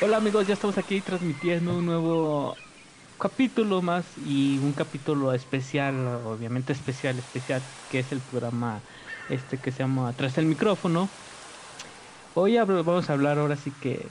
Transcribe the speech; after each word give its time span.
Hola 0.00 0.16
amigos, 0.18 0.46
ya 0.46 0.54
estamos 0.54 0.78
aquí 0.78 1.02
transmitiendo 1.02 1.76
un 1.78 1.86
nuevo 1.86 2.64
capítulo 3.18 3.82
más 3.82 4.12
y 4.16 4.58
un 4.58 4.72
capítulo 4.74 5.32
especial, 5.34 6.06
obviamente 6.24 6.72
especial, 6.72 7.18
especial, 7.18 7.74
que 7.88 7.98
es 8.00 8.12
el 8.12 8.22
programa 8.22 8.84
este 9.28 9.60
que 9.60 9.72
se 9.72 9.80
llama 9.80 10.14
Tras 10.16 10.38
el 10.38 10.46
micrófono. 10.46 11.10
Hoy 12.34 12.56
vamos 12.56 13.10
a 13.10 13.12
hablar 13.14 13.38
ahora 13.38 13.56
sí 13.56 13.72
que 13.72 14.10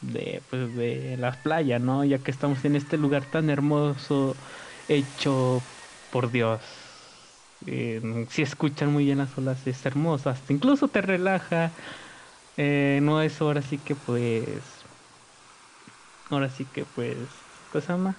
de, 0.00 0.44
pues, 0.50 0.74
de 0.74 1.16
las 1.16 1.36
playas, 1.38 1.80
¿no? 1.80 2.04
Ya 2.04 2.22
que 2.22 2.30
estamos 2.30 2.64
en 2.64 2.74
este 2.76 2.96
lugar 2.98 3.26
tan 3.26 3.50
hermoso, 3.50 4.38
hecho 4.88 5.64
por 6.10 6.30
Dios. 6.32 6.64
Eh, 7.66 8.00
si 8.28 8.42
escuchan 8.42 8.92
muy 8.92 9.04
bien 9.04 9.18
las 9.18 9.36
olas, 9.38 9.66
es 9.66 9.84
hermoso, 9.86 10.30
hasta 10.30 10.52
incluso 10.52 10.88
te 10.90 11.02
relaja. 11.02 11.74
Eh, 12.56 13.00
no 13.02 13.22
es 13.22 13.40
ahora 13.40 13.62
sí 13.62 13.78
que 13.80 13.96
pues 13.96 14.77
ahora 16.30 16.48
sí 16.50 16.64
que 16.64 16.84
pues, 16.94 17.16
cosa 17.72 17.96
más 17.96 18.16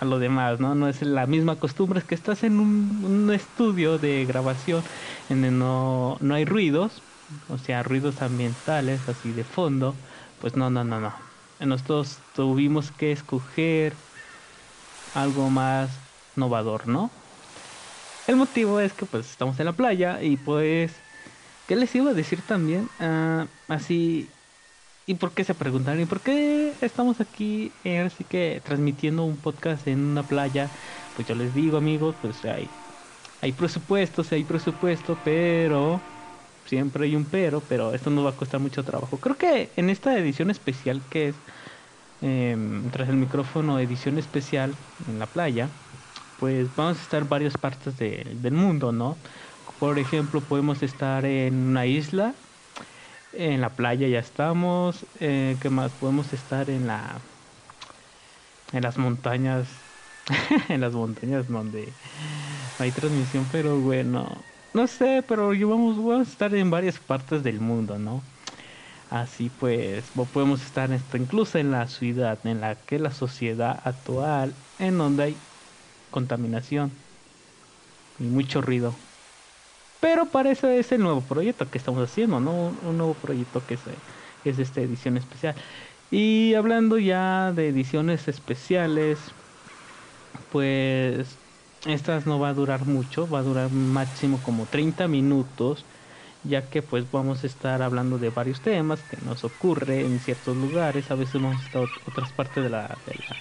a 0.00 0.06
lo 0.06 0.18
demás, 0.18 0.60
¿no? 0.60 0.74
No 0.74 0.88
es 0.88 1.02
la 1.02 1.26
misma 1.26 1.56
costumbre, 1.56 1.98
es 1.98 2.06
que 2.06 2.14
estás 2.14 2.42
en 2.42 2.58
un, 2.58 3.30
estudio 3.32 3.98
de 3.98 4.24
grabación 4.24 4.82
en 5.28 5.42
donde 5.42 5.50
no, 5.50 6.16
no 6.20 6.34
hay 6.34 6.46
ruidos, 6.46 7.02
o 7.50 7.58
sea, 7.58 7.82
ruidos 7.82 8.22
ambientales, 8.22 9.00
así 9.08 9.30
de 9.32 9.44
fondo, 9.44 9.94
pues 10.40 10.56
no, 10.56 10.70
no, 10.70 10.84
no, 10.84 11.00
no. 11.00 11.12
Nosotros 11.60 12.16
tuvimos 12.34 12.90
que 12.92 13.12
escoger 13.12 13.92
algo 15.14 15.50
más 15.50 15.90
novador, 16.34 16.88
¿no? 16.88 17.10
El 18.26 18.36
motivo 18.36 18.80
es 18.80 18.94
que 18.94 19.04
pues 19.04 19.30
estamos 19.30 19.60
en 19.60 19.66
la 19.66 19.72
playa 19.72 20.22
y 20.22 20.38
pues, 20.38 20.92
¿qué 21.68 21.76
les 21.76 21.94
iba 21.94 22.10
a 22.10 22.14
decir 22.14 22.40
también? 22.42 22.88
Ah, 23.00 23.46
así 23.68 24.28
¿Y 25.10 25.14
por 25.14 25.32
qué 25.32 25.42
se 25.42 25.54
preguntan? 25.54 25.98
¿Y 25.98 26.04
por 26.04 26.20
qué 26.20 26.72
estamos 26.80 27.20
aquí, 27.20 27.72
eh, 27.82 27.98
así 27.98 28.22
que 28.22 28.62
transmitiendo 28.64 29.24
un 29.24 29.36
podcast 29.36 29.88
en 29.88 29.98
una 29.98 30.22
playa? 30.22 30.70
Pues 31.16 31.26
yo 31.26 31.34
les 31.34 31.52
digo, 31.52 31.78
amigos, 31.78 32.14
pues 32.22 32.44
hay, 32.44 32.68
hay 33.42 33.50
presupuestos, 33.50 34.30
hay 34.30 34.44
presupuesto, 34.44 35.18
pero 35.24 36.00
siempre 36.64 37.06
hay 37.06 37.16
un 37.16 37.24
pero, 37.24 37.60
pero 37.60 37.92
esto 37.92 38.08
nos 38.08 38.24
va 38.24 38.30
a 38.30 38.36
costar 38.36 38.60
mucho 38.60 38.84
trabajo. 38.84 39.16
Creo 39.16 39.36
que 39.36 39.70
en 39.74 39.90
esta 39.90 40.16
edición 40.16 40.48
especial 40.48 41.02
que 41.10 41.30
es 41.30 41.34
em, 42.22 42.88
tras 42.92 43.08
el 43.08 43.16
micrófono, 43.16 43.80
edición 43.80 44.16
especial 44.16 44.76
en 45.08 45.18
la 45.18 45.26
playa, 45.26 45.70
pues 46.38 46.68
vamos 46.76 47.00
a 47.00 47.02
estar 47.02 47.22
en 47.22 47.28
varias 47.28 47.56
partes 47.56 47.98
del 47.98 48.52
mundo, 48.52 48.92
¿no? 48.92 49.16
Por 49.80 49.98
ejemplo, 49.98 50.40
podemos 50.40 50.84
estar 50.84 51.24
en 51.24 51.54
una 51.56 51.86
isla 51.86 52.32
en 53.32 53.60
la 53.60 53.70
playa 53.70 54.08
ya 54.08 54.18
estamos. 54.18 55.04
Eh, 55.20 55.56
¿Qué 55.60 55.70
más? 55.70 55.92
Podemos 55.92 56.32
estar 56.32 56.70
en 56.70 56.86
la. 56.86 57.18
En 58.72 58.82
las 58.82 58.98
montañas. 58.98 59.66
en 60.68 60.80
las 60.80 60.92
montañas 60.92 61.48
donde 61.48 61.92
hay 62.78 62.90
transmisión, 62.90 63.46
pero 63.50 63.78
bueno. 63.78 64.28
No 64.72 64.86
sé, 64.86 65.24
pero 65.26 65.48
vamos, 65.48 65.96
vamos 65.96 66.28
a 66.28 66.30
estar 66.30 66.54
en 66.54 66.70
varias 66.70 66.98
partes 66.98 67.42
del 67.42 67.60
mundo, 67.60 67.98
¿no? 67.98 68.22
Así 69.10 69.50
pues, 69.58 70.04
podemos 70.32 70.62
estar 70.62 70.92
esto, 70.92 71.16
incluso 71.16 71.58
en 71.58 71.72
la 71.72 71.88
ciudad, 71.88 72.38
en 72.44 72.60
la 72.60 72.76
que 72.76 73.00
la 73.00 73.10
sociedad 73.10 73.80
actual, 73.84 74.54
en 74.78 74.98
donde 74.98 75.24
hay 75.24 75.36
contaminación 76.12 76.92
y 78.20 78.24
mucho 78.24 78.60
ruido. 78.62 78.94
Pero 80.00 80.26
para 80.26 80.50
eso 80.50 80.68
es 80.68 80.90
el 80.92 81.02
nuevo 81.02 81.20
proyecto 81.20 81.70
que 81.70 81.78
estamos 81.78 82.02
haciendo, 82.02 82.40
¿no? 82.40 82.72
Un, 82.82 82.96
nuevo 82.96 83.14
proyecto 83.14 83.62
que 83.66 83.74
es, 83.74 83.80
es 84.44 84.58
esta 84.58 84.80
edición 84.80 85.16
especial. 85.16 85.54
Y 86.10 86.54
hablando 86.54 86.98
ya 86.98 87.52
de 87.52 87.68
ediciones 87.68 88.26
especiales, 88.26 89.18
pues 90.50 91.36
estas 91.86 92.26
no 92.26 92.38
va 92.38 92.48
a 92.48 92.54
durar 92.54 92.86
mucho, 92.86 93.28
va 93.28 93.40
a 93.40 93.42
durar 93.42 93.70
máximo 93.70 94.40
como 94.42 94.66
30 94.66 95.06
minutos, 95.08 95.84
ya 96.44 96.68
que 96.68 96.82
pues 96.82 97.10
vamos 97.10 97.44
a 97.44 97.46
estar 97.46 97.82
hablando 97.82 98.18
de 98.18 98.30
varios 98.30 98.60
temas 98.60 99.00
que 99.02 99.18
nos 99.24 99.44
ocurre 99.44 100.00
en 100.00 100.18
ciertos 100.18 100.56
lugares, 100.56 101.10
a 101.10 101.14
veces 101.14 101.34
vamos 101.34 101.62
a 101.62 101.66
estar 101.66 101.82
otras 102.06 102.32
partes 102.32 102.64
de 102.64 102.70
la 102.70 102.96
de 103.06 103.14
la 103.14 103.36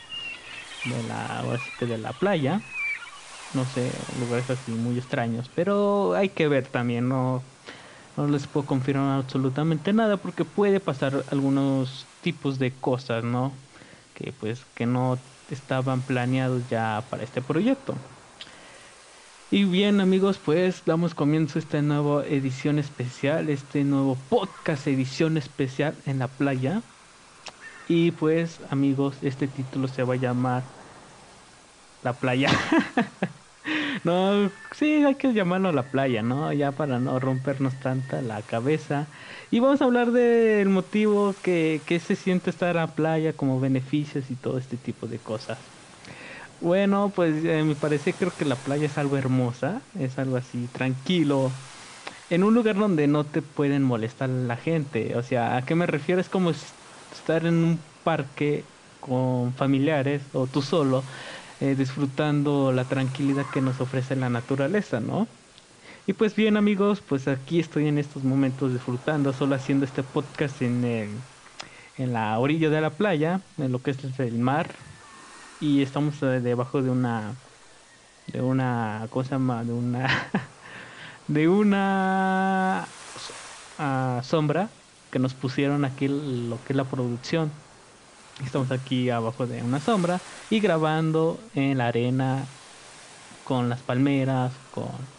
de 0.85 1.03
la, 1.03 1.59
de 1.79 1.97
la 1.97 2.13
playa 2.13 2.61
no 3.53 3.65
sé, 3.65 4.05
lugares 4.13 4.49
así 4.49 4.77
muy 4.77 4.97
extraños. 4.97 5.49
Pero 5.49 6.13
hay 6.13 6.29
que 6.29 6.47
ver 6.47 6.67
también, 6.69 7.07
no, 7.09 7.43
no 8.15 8.27
les 8.27 8.47
puedo 8.47 8.65
confirmar 8.65 9.19
absolutamente 9.19 9.93
nada 9.93 10.21
porque 10.21 10.45
puede 10.45 10.79
pasar 10.79 11.25
algunos 11.29 12.09
tipos 12.21 12.59
de 12.59 12.79
cosas, 12.79 13.23
¿no? 13.23 13.65
Que 14.13 14.33
pues 14.33 14.65
que 14.75 14.85
no 14.85 15.25
estaban 15.47 16.05
planeados 16.05 16.67
ya 16.67 17.07
para 17.09 17.23
este 17.23 17.41
proyecto. 17.41 18.05
Y 19.51 19.65
bien 19.65 19.99
amigos, 19.99 20.39
pues 20.39 20.83
damos 20.85 21.15
comienzo 21.15 21.57
a 21.57 21.61
esta 21.61 21.81
nueva 21.81 22.25
edición 22.27 22.77
especial, 22.77 23.49
este 23.49 23.83
nuevo 23.83 24.27
podcast 24.27 24.85
edición 24.87 25.37
especial 25.37 26.01
en 26.05 26.19
la 26.19 26.37
playa. 26.37 26.83
Y 27.87 28.11
pues 28.11 28.61
amigos, 28.69 29.17
este 29.23 29.47
título 29.47 29.87
se 29.87 30.03
va 30.03 30.13
a 30.15 30.17
llamar 30.17 30.71
La 32.01 32.19
playa. 32.19 32.49
no, 34.03 34.51
sí, 34.71 35.03
hay 35.05 35.15
que 35.15 35.33
llamarlo 35.33 35.69
a 35.69 35.73
la 35.73 35.91
playa, 35.91 36.21
¿no? 36.23 36.51
Ya 36.53 36.75
para 36.75 36.99
no 36.99 37.19
rompernos 37.19 37.79
tanta 37.79 38.21
la 38.21 38.45
cabeza. 38.45 39.09
Y 39.49 39.59
vamos 39.59 39.81
a 39.81 39.85
hablar 39.85 40.11
del 40.11 40.69
motivo 40.69 41.41
que, 41.41 41.83
que 41.87 41.99
se 41.99 42.15
siente 42.15 42.49
estar 42.49 42.77
a 42.77 42.81
la 42.81 42.95
playa 42.95 43.35
como 43.37 43.59
beneficios 43.59 44.31
y 44.31 44.35
todo 44.35 44.57
este 44.57 44.77
tipo 44.77 45.07
de 45.07 45.21
cosas. 45.21 45.71
Bueno, 46.59 47.13
pues 47.13 47.43
eh, 47.45 47.63
me 47.63 47.75
parece 47.75 48.17
creo 48.17 48.35
que 48.35 48.45
la 48.45 48.63
playa 48.63 48.87
es 48.87 48.97
algo 48.97 49.17
hermosa, 49.17 49.87
es 49.95 50.17
algo 50.19 50.35
así 50.37 50.67
tranquilo, 50.67 51.59
en 52.29 52.43
un 52.43 52.53
lugar 52.53 52.77
donde 52.77 53.07
no 53.07 53.27
te 53.31 53.41
pueden 53.41 53.83
molestar 53.83 54.29
la 54.29 54.57
gente. 54.57 55.15
O 55.17 55.23
sea, 55.23 55.57
¿a 55.57 55.65
qué 55.65 55.75
me 55.75 55.87
refiero? 55.87 56.21
Es 56.21 56.29
como 56.29 56.51
estar 56.51 57.45
en 57.45 57.63
un 57.63 57.85
parque 58.03 58.73
con 58.99 59.55
familiares 59.55 60.29
o 60.33 60.47
tú 60.47 60.61
solo 60.61 61.05
eh, 61.61 61.75
disfrutando 61.75 62.71
la 62.71 62.85
tranquilidad 62.85 63.45
que 63.53 63.61
nos 63.61 63.81
ofrece 63.81 64.15
la 64.15 64.29
naturaleza, 64.29 64.99
¿no? 64.99 65.27
Y 66.07 66.13
pues 66.13 66.35
bien 66.35 66.57
amigos, 66.57 67.01
pues 67.01 67.27
aquí 67.27 67.59
estoy 67.59 67.87
en 67.87 67.97
estos 67.97 68.23
momentos 68.23 68.73
disfrutando, 68.73 69.33
solo 69.33 69.55
haciendo 69.55 69.85
este 69.85 70.03
podcast 70.03 70.61
en, 70.61 70.83
en 71.97 72.13
la 72.13 72.39
orilla 72.39 72.69
de 72.69 72.81
la 72.81 72.91
playa, 72.91 73.41
en 73.57 73.71
lo 73.71 73.83
que 73.83 73.91
es 73.91 74.19
el 74.19 74.39
mar, 74.39 74.69
y 75.59 75.81
estamos 75.81 76.21
eh, 76.23 76.39
debajo 76.41 76.81
de 76.81 76.89
una, 76.89 77.35
de 78.27 78.41
una, 78.41 79.07
¿cómo 79.09 79.23
se 79.23 79.31
llama? 79.31 79.63
De 79.63 79.73
una, 79.73 80.07
de 81.27 81.47
una 81.47 82.87
ah, 83.77 84.21
sombra 84.23 84.69
que 85.11 85.19
nos 85.19 85.33
pusieron 85.33 85.85
aquí 85.85 86.07
lo 86.07 86.63
que 86.63 86.73
es 86.73 86.77
la 86.77 86.85
producción. 86.85 87.51
Estamos 88.39 88.71
aquí 88.71 89.09
abajo 89.09 89.47
de 89.47 89.63
una 89.63 89.79
sombra 89.81 90.23
y 90.49 90.59
grabando 90.61 91.49
en 91.53 91.77
la 91.77 91.87
arena 91.87 92.55
con 93.43 93.69
las 93.69 93.83
palmeras, 93.83 94.59
con, 94.71 95.09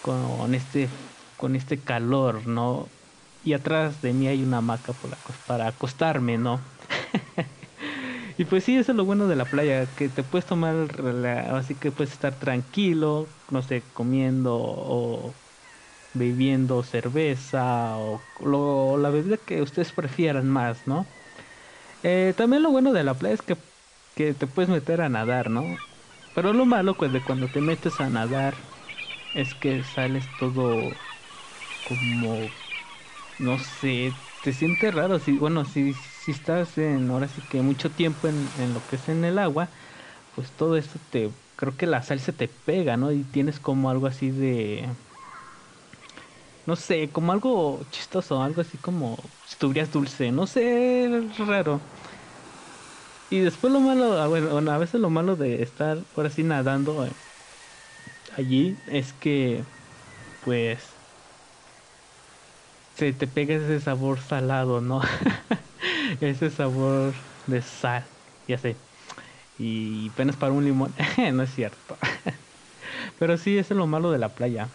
con 0.00 0.54
este 0.54 0.90
con 1.36 1.56
este 1.56 1.82
calor, 1.84 2.46
¿no? 2.46 2.92
Y 3.42 3.54
atrás 3.54 4.00
de 4.00 4.12
mí 4.14 4.28
hay 4.28 4.42
una 4.44 4.58
hamaca 4.58 4.94
para 5.46 5.66
acostarme, 5.68 6.38
¿no? 6.38 6.64
y 8.38 8.44
pues 8.44 8.64
sí, 8.64 8.76
eso 8.76 8.92
es 8.92 8.96
lo 8.96 9.04
bueno 9.04 9.26
de 9.28 9.36
la 9.36 9.50
playa, 9.50 9.94
que 9.94 10.08
te 10.08 10.22
puedes 10.24 10.46
tomar, 10.46 10.88
así 11.52 11.76
que 11.76 11.92
puedes 11.92 12.12
estar 12.12 12.38
tranquilo, 12.38 13.34
no 13.50 13.62
sé, 13.62 13.90
comiendo 13.92 14.56
o 14.60 15.40
bebiendo 16.12 16.82
cerveza 16.84 17.98
o 17.98 18.96
la 18.98 19.10
bebida 19.10 19.38
que 19.38 19.62
ustedes 19.62 19.92
prefieran 19.92 20.48
más, 20.50 20.86
¿no? 20.86 21.14
Eh, 22.02 22.34
también 22.36 22.62
lo 22.62 22.70
bueno 22.70 22.92
de 22.92 23.04
la 23.04 23.18
playa 23.18 23.34
es 23.34 23.42
que, 23.42 23.58
que, 24.14 24.34
te 24.34 24.46
puedes 24.46 24.68
meter 24.70 25.00
a 25.00 25.08
nadar, 25.08 25.50
¿no? 25.50 25.84
Pero 26.32 26.52
lo 26.52 26.66
malo 26.66 26.96
pues 26.96 27.12
de 27.12 27.22
cuando 27.22 27.50
te 27.50 27.60
metes 27.60 28.00
a 28.00 28.10
nadar 28.10 28.70
es 29.34 29.54
que 29.54 29.82
sales 29.84 30.36
todo 30.36 31.00
como 31.82 32.54
no 33.38 33.58
sé, 33.58 34.16
te 34.40 34.52
sientes 34.52 34.94
raro 34.94 35.18
si 35.20 35.38
bueno, 35.38 35.64
si 35.66 35.94
si 35.94 36.30
estás 36.32 36.78
en 36.78 37.10
ahora 37.10 37.28
sí 37.28 37.42
que 37.42 37.62
mucho 37.62 37.94
tiempo 37.94 38.28
en, 38.28 38.52
en 38.56 38.74
lo 38.74 38.86
que 38.86 38.96
es 38.96 39.08
en 39.08 39.24
el 39.24 39.38
agua, 39.38 39.72
pues 40.32 40.52
todo 40.54 40.76
esto 40.78 41.00
te 41.00 41.32
creo 41.56 41.76
que 41.78 41.86
la 41.88 42.02
sal 42.02 42.20
se 42.20 42.32
te 42.34 42.48
pega, 42.48 42.96
¿no? 42.98 43.12
Y 43.12 43.24
tienes 43.24 43.60
como 43.60 43.90
algo 43.90 44.06
así 44.08 44.30
de 44.30 44.96
no 46.66 46.76
sé, 46.76 47.10
como 47.12 47.32
algo 47.32 47.84
chistoso, 47.90 48.42
algo 48.42 48.60
así 48.60 48.78
como 48.78 49.32
si 49.44 49.56
tuvieras 49.56 49.90
dulce, 49.90 50.30
no 50.32 50.46
sé, 50.46 51.08
raro. 51.38 51.91
Y 53.32 53.40
después 53.40 53.72
lo 53.72 53.80
malo, 53.80 54.12
ah, 54.20 54.28
bueno, 54.28 54.70
a 54.70 54.78
veces 54.78 55.00
lo 55.00 55.10
malo 55.10 55.36
de 55.36 55.62
estar 55.62 56.06
por 56.12 56.26
así 56.26 56.42
nadando 56.44 57.04
eh, 57.06 57.16
allí 58.30 58.82
es 58.86 59.12
que, 59.12 59.66
pues, 60.40 61.00
se 62.94 63.12
te 63.12 63.26
pega 63.28 63.54
ese 63.56 63.80
sabor 63.80 64.20
salado, 64.20 64.80
¿no? 64.80 65.00
ese 66.20 66.50
sabor 66.50 67.14
de 67.46 67.62
sal, 67.62 68.10
ya 68.46 68.58
sé. 68.58 68.82
Y 69.56 70.10
apenas 70.12 70.36
para 70.36 70.52
un 70.54 70.64
limón, 70.64 70.94
no 71.34 71.42
es 71.44 71.50
cierto. 71.54 71.98
Pero 73.18 73.36
sí, 73.38 73.58
eso 73.58 73.74
es 73.74 73.78
lo 73.78 73.86
malo 73.86 74.10
de 74.12 74.18
la 74.18 74.34
playa. 74.34 74.74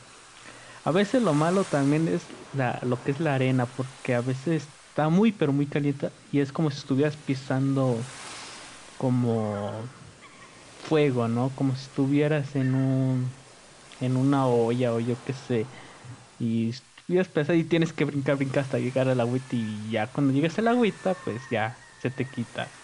A 0.83 0.92
veces 0.92 1.21
lo 1.24 1.33
malo 1.36 1.68
también 1.68 2.07
es 2.07 2.30
la, 2.51 2.80
lo 2.83 3.03
que 3.03 3.12
es 3.12 3.19
la 3.19 3.36
arena, 3.36 3.75
porque 3.75 4.15
a 4.15 4.21
veces 4.21 4.74
está 4.89 5.10
muy 5.10 5.31
pero 5.33 5.53
muy 5.53 5.69
caliente 5.69 6.12
y 6.30 6.39
es 6.42 6.53
como 6.53 6.71
si 6.71 6.80
estuvieras 6.80 7.18
pisando 7.18 8.13
como 8.97 9.94
fuego, 10.77 11.27
¿no? 11.27 11.55
Como 11.55 11.75
si 11.75 11.83
estuvieras 11.85 12.55
en 12.55 12.75
un 12.75 13.38
en 13.99 14.17
una 14.17 14.47
olla 14.47 14.94
o 14.94 14.99
yo 15.01 15.23
qué 15.23 15.33
sé. 15.33 15.71
Y 16.38 16.69
estuvieras 16.71 17.29
pesado 17.29 17.57
y 17.59 17.65
tienes 17.65 17.94
que 17.94 18.05
brincar, 18.05 18.38
brincar 18.38 18.63
hasta 18.63 18.79
llegar 18.79 19.09
al 19.09 19.21
agüita 19.21 19.55
y 19.57 19.91
ya 19.91 20.11
cuando 20.13 20.33
llegas 20.33 20.59
al 20.59 20.67
agüita, 20.69 21.21
pues 21.21 21.49
ya 21.49 21.88
se 21.99 22.11
te 22.11 22.29
quita. 22.31 22.79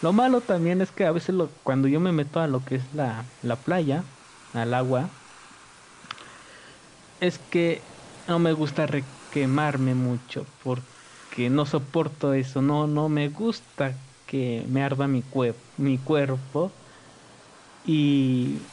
Lo 0.00 0.12
malo 0.12 0.42
también 0.44 0.80
es 0.80 0.90
que 0.92 1.06
a 1.06 1.12
veces 1.12 1.34
lo, 1.36 1.54
cuando 1.62 1.86
yo 1.88 2.00
me 2.00 2.12
meto 2.12 2.40
a 2.40 2.46
lo 2.48 2.64
que 2.64 2.74
es 2.76 2.92
la, 2.92 3.36
la 3.40 3.62
playa, 3.64 4.12
al 4.52 4.74
agua, 4.74 5.20
es 7.20 7.38
que 7.38 7.94
no 8.26 8.38
me 8.38 8.52
gusta 8.52 8.86
requemarme 8.86 9.94
mucho 9.94 10.52
porque 10.58 11.50
no 11.50 11.66
soporto 11.66 12.34
eso, 12.34 12.62
no, 12.62 12.86
no 12.86 13.08
me 13.08 13.28
gusta 13.28 14.07
que 14.28 14.64
me 14.68 14.82
arda 14.84 15.08
mi, 15.08 15.24
mi 15.78 15.98
cuerpo 15.98 16.72
y, 17.82 18.68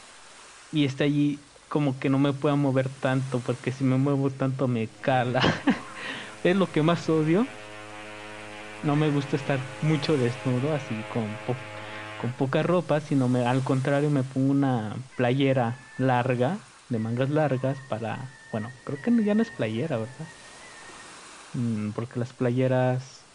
está 0.72 1.06
allí 1.06 1.40
como 1.70 2.00
que 2.00 2.10
no 2.10 2.20
me 2.20 2.34
pueda 2.34 2.56
mover 2.56 2.90
tanto 2.90 3.42
porque 3.42 3.72
si 3.72 3.84
me 3.84 3.98
muevo 3.98 4.30
tanto 4.30 4.68
me 4.68 4.90
cala. 5.02 5.42
es 6.44 6.56
lo 6.56 6.72
que 6.72 6.84
más 6.84 7.10
odio. 7.10 7.46
No 8.84 8.96
me 8.96 9.10
gusta 9.10 9.36
estar 9.38 9.60
mucho 9.82 10.18
desnudo, 10.18 10.74
así 10.74 10.94
con, 11.12 11.28
con 12.22 12.34
poca 12.34 12.62
ropa, 12.62 13.00
sino 13.00 13.28
me, 13.30 13.46
al 13.46 13.64
contrario 13.64 14.10
me 14.12 14.24
pongo 14.24 14.52
una 14.52 14.98
playera 15.16 15.80
larga, 15.98 16.60
de 16.90 17.00
mangas 17.00 17.30
largas, 17.30 17.80
para 17.90 18.30
bueno, 18.52 18.72
creo 18.84 19.02
que 19.02 19.12
ya 19.24 19.34
no 19.34 19.42
es 19.42 19.50
playera, 19.52 19.98
¿verdad? 19.98 20.28
Mm, 21.54 21.92
porque 21.94 22.20
las 22.20 22.34
playeras 22.34 23.28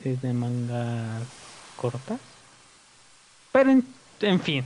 es 0.00 0.20
de 0.22 0.32
mangas 0.34 1.45
cortas. 1.76 2.40
Pero 3.52 3.70
en, 4.20 4.40
fin, 4.40 4.62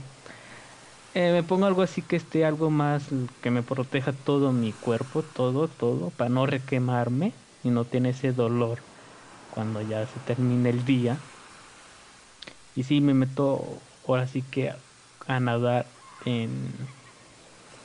eh, 1.13 1.31
me 1.31 1.43
pongo 1.43 1.65
algo 1.65 1.81
así 1.81 2.03
que 2.03 2.15
esté 2.15 2.45
algo 2.45 2.69
más 2.69 3.09
que 3.41 3.51
me 3.51 3.63
proteja 3.63 4.13
todo 4.13 4.51
mi 4.53 4.73
cuerpo, 4.73 5.23
todo, 5.25 5.69
todo, 5.69 6.11
para 6.11 6.29
no 6.29 6.45
requemarme 6.45 7.35
y 7.63 7.71
no 7.71 7.87
tener 7.87 8.11
ese 8.11 8.33
dolor 8.33 8.85
cuando 9.49 9.81
ya 9.81 10.05
se 10.07 10.19
termine 10.21 10.69
el 10.69 10.85
día. 10.85 11.23
Y 12.73 12.83
sí, 12.83 13.01
me 13.01 13.13
meto 13.13 13.83
ahora 14.03 14.27
sí 14.27 14.43
que 14.43 14.73
a 15.27 15.39
nadar 15.39 15.93
en 16.19 16.89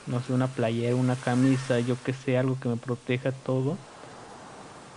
no 0.05 0.21
sé, 0.21 0.33
una 0.33 0.55
playera, 0.55 0.95
una 0.95 1.19
camisa, 1.21 1.79
yo 1.79 2.01
que 2.03 2.13
sé, 2.13 2.37
algo 2.37 2.59
que 2.59 2.69
me 2.69 2.77
proteja 2.77 3.31
todo. 3.43 3.79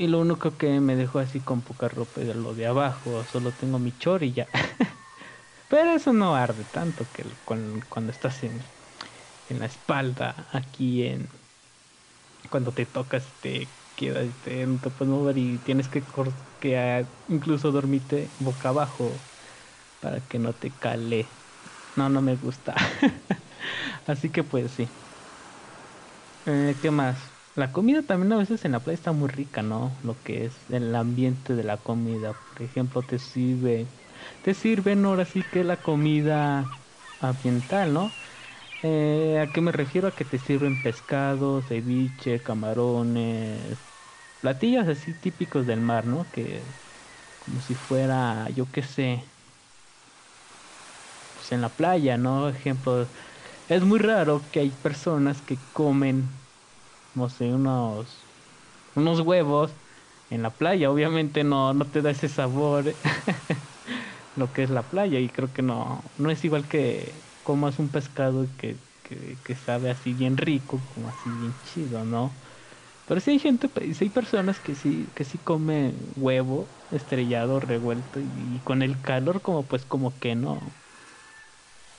Y 0.00 0.08
lo 0.08 0.18
único 0.20 0.56
que 0.56 0.80
me 0.80 0.96
dejó 0.96 1.18
así 1.20 1.42
con 1.42 1.62
poca 1.62 1.88
ropa 1.88 2.22
es 2.22 2.34
lo 2.34 2.54
de 2.54 2.66
abajo, 2.66 3.24
solo 3.24 3.54
tengo 3.54 3.78
mi 3.78 3.96
chor 3.96 4.22
y 4.24 4.32
ya. 4.32 4.48
Pero 5.68 5.92
eso 5.92 6.12
no 6.12 6.36
arde 6.36 6.64
tanto 6.64 7.12
que 7.12 7.36
cuando, 7.44 8.10
estás 8.10 8.42
en, 8.44 8.64
en 9.46 9.60
la 9.60 9.66
espalda, 9.66 10.48
aquí 10.52 11.04
en... 11.04 11.30
Cuando 12.50 12.72
te 12.74 12.86
tocas 12.86 13.34
te 13.40 13.76
quedas, 13.94 14.34
te, 14.40 14.66
no 14.66 14.80
te 14.80 14.90
puedes 14.90 15.10
mover 15.12 15.38
y 15.38 15.58
tienes 15.58 15.88
que, 15.88 16.06
que 16.58 17.06
incluso 17.28 17.70
dormirte 17.72 18.32
boca 18.38 18.70
abajo 18.70 19.28
para 20.00 20.26
que 20.28 20.38
no 20.40 20.54
te 20.56 20.76
cale. 20.78 21.30
No, 21.96 22.08
no 22.10 22.22
me 22.22 22.36
gusta. 22.36 22.76
Así 24.06 24.30
que 24.30 24.44
pues 24.44 24.72
sí. 24.72 24.90
Eh, 26.44 26.78
¿Qué 26.80 26.90
más? 26.90 27.29
La 27.54 27.72
comida 27.72 28.02
también 28.06 28.32
a 28.32 28.36
veces 28.38 28.64
en 28.64 28.72
la 28.72 28.82
playa 28.82 28.94
está 28.94 29.12
muy 29.12 29.28
rica, 29.28 29.62
¿no? 29.62 29.98
Lo 30.02 30.22
que 30.22 30.44
es 30.46 30.64
el 30.70 30.94
ambiente 30.94 31.54
de 31.54 31.64
la 31.64 31.82
comida. 31.82 32.34
Por 32.34 32.62
ejemplo, 32.62 33.04
te 33.04 33.18
sirve, 33.18 33.92
te 34.42 34.54
sirven 34.54 35.04
ahora 35.04 35.24
sí 35.24 35.44
que 35.44 35.64
la 35.64 35.82
comida 35.82 36.70
ambiental, 37.18 37.92
¿no? 37.92 38.16
Eh, 38.82 39.40
¿A 39.40 39.52
qué 39.52 39.60
me 39.62 39.72
refiero? 39.72 40.08
A 40.08 40.14
que 40.16 40.24
te 40.24 40.38
sirven 40.38 40.82
pescado, 40.82 41.62
ceviche, 41.62 42.42
camarones, 42.42 43.86
platillos 44.40 44.88
así 44.88 45.14
típicos 45.14 45.66
del 45.66 45.80
mar, 45.80 46.06
¿no? 46.06 46.30
Que 46.30 46.74
como 47.38 47.60
si 47.60 47.74
fuera, 47.74 48.48
yo 48.50 48.70
qué 48.72 48.82
sé, 48.82 49.24
pues 51.34 51.52
en 51.52 51.60
la 51.60 51.76
playa, 51.76 52.18
¿no? 52.18 52.48
Ejemplo, 52.48 53.10
es 53.68 53.84
muy 53.84 53.98
raro 53.98 54.50
que 54.50 54.60
hay 54.60 54.72
personas 54.72 55.42
que 55.42 55.60
comen, 55.72 56.30
unos, 57.14 58.28
unos 58.94 59.20
huevos 59.20 59.78
en 60.30 60.42
la 60.42 60.56
playa. 60.58 60.90
Obviamente 60.90 61.44
no, 61.44 61.74
no 61.74 61.90
te 61.90 62.02
da 62.02 62.10
ese 62.10 62.28
sabor 62.28 62.98
lo 64.34 64.52
que 64.52 64.62
es 64.62 64.70
la 64.70 64.88
playa 64.88 65.18
y 65.20 65.28
creo 65.30 65.52
que 65.52 65.62
no, 65.62 66.12
no 66.16 66.30
es 66.30 66.44
igual 66.44 66.68
que 66.68 67.24
comas 67.42 67.78
un 67.78 67.90
pescado 67.90 68.56
que, 68.56 68.82
que, 69.02 69.54
sabe 69.56 69.90
así 69.90 70.14
bien 70.14 70.36
rico, 70.36 70.86
como 70.88 71.08
así 71.08 71.32
bien 71.32 71.60
chido, 71.60 72.04
¿no? 72.04 72.38
Pero 73.06 73.20
sí 73.20 73.32
hay 73.32 73.38
gente, 73.40 73.70
sí 73.94 74.04
hay 74.06 74.10
personas 74.10 74.60
que 74.60 74.74
sí, 74.74 75.12
que 75.16 75.24
sí 75.24 75.38
comen 75.38 76.12
huevo 76.16 76.76
estrellado, 76.90 77.60
revuelto 77.60 78.20
y, 78.20 78.60
con 78.62 78.82
el 78.82 79.00
calor 79.02 79.42
como 79.42 79.68
pues 79.68 79.86
como 79.86 80.18
que 80.20 80.36
no. 80.36 80.80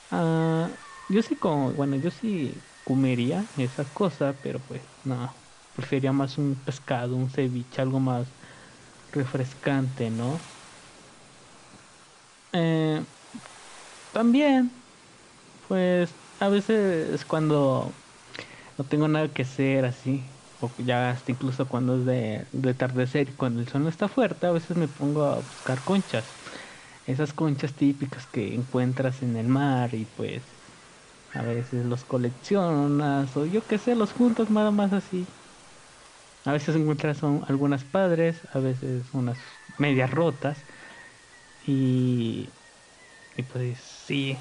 Ah, 0.10 0.78
yo 1.08 1.22
sí 1.22 1.38
como, 1.38 1.74
bueno, 1.74 1.96
yo 1.96 2.12
sí 2.12 2.68
comería 2.84 3.50
esa 3.58 3.86
cosa, 3.94 4.42
pero 4.42 4.66
pues 4.66 4.84
no, 5.04 5.36
preferiría 5.74 6.12
más 6.14 6.38
un 6.38 6.64
pescado, 6.64 7.16
un 7.18 7.30
ceviche, 7.30 7.82
algo 7.82 8.00
más 8.00 8.36
refrescante, 9.12 10.12
¿no? 10.12 10.48
Eh, 12.54 13.06
también, 14.12 14.84
pues 15.68 16.18
a 16.40 16.50
veces 16.50 17.26
cuando 17.26 17.96
no 18.78 18.88
tengo 18.88 19.08
nada 19.08 19.34
que 19.34 19.44
hacer 19.44 19.86
así, 19.86 20.32
o 20.60 20.76
ya 20.80 21.12
hasta 21.12 21.32
incluso 21.34 21.68
cuando 21.70 21.98
es 22.00 22.06
de, 22.06 22.48
de 22.54 22.72
atardecer 22.72 23.30
y 23.32 23.34
cuando 23.34 23.62
el 23.62 23.68
sol 23.70 23.88
está 23.88 24.08
fuerte, 24.10 24.48
a 24.48 24.52
veces 24.52 24.78
me 24.78 24.88
pongo 24.90 25.24
a 25.26 25.40
buscar 25.42 25.84
conchas. 25.84 26.38
Esas 27.06 27.34
conchas 27.34 27.76
típicas 27.76 28.28
que 28.28 28.54
encuentras 28.56 29.24
en 29.24 29.38
el 29.38 29.48
mar 29.50 29.96
y 29.96 30.06
pues 30.06 30.58
a 31.34 31.44
veces 31.44 31.86
los 31.86 32.06
coleccionas 32.06 33.36
o 33.38 33.46
yo 33.46 33.68
que 33.68 33.78
sé, 33.80 33.96
los 33.96 34.14
juntas 34.14 34.50
nada 34.50 34.72
más 34.72 34.94
así. 34.94 35.36
A 36.46 36.52
veces 36.54 36.76
encuentras 36.76 37.24
algunas 37.24 37.86
padres, 37.86 38.48
a 38.52 38.60
veces 38.60 39.14
unas 39.14 39.64
medias 39.78 40.10
rotas 40.12 40.66
y, 41.60 42.56
y 43.36 43.44
pues 43.44 43.80
sí. 43.82 44.40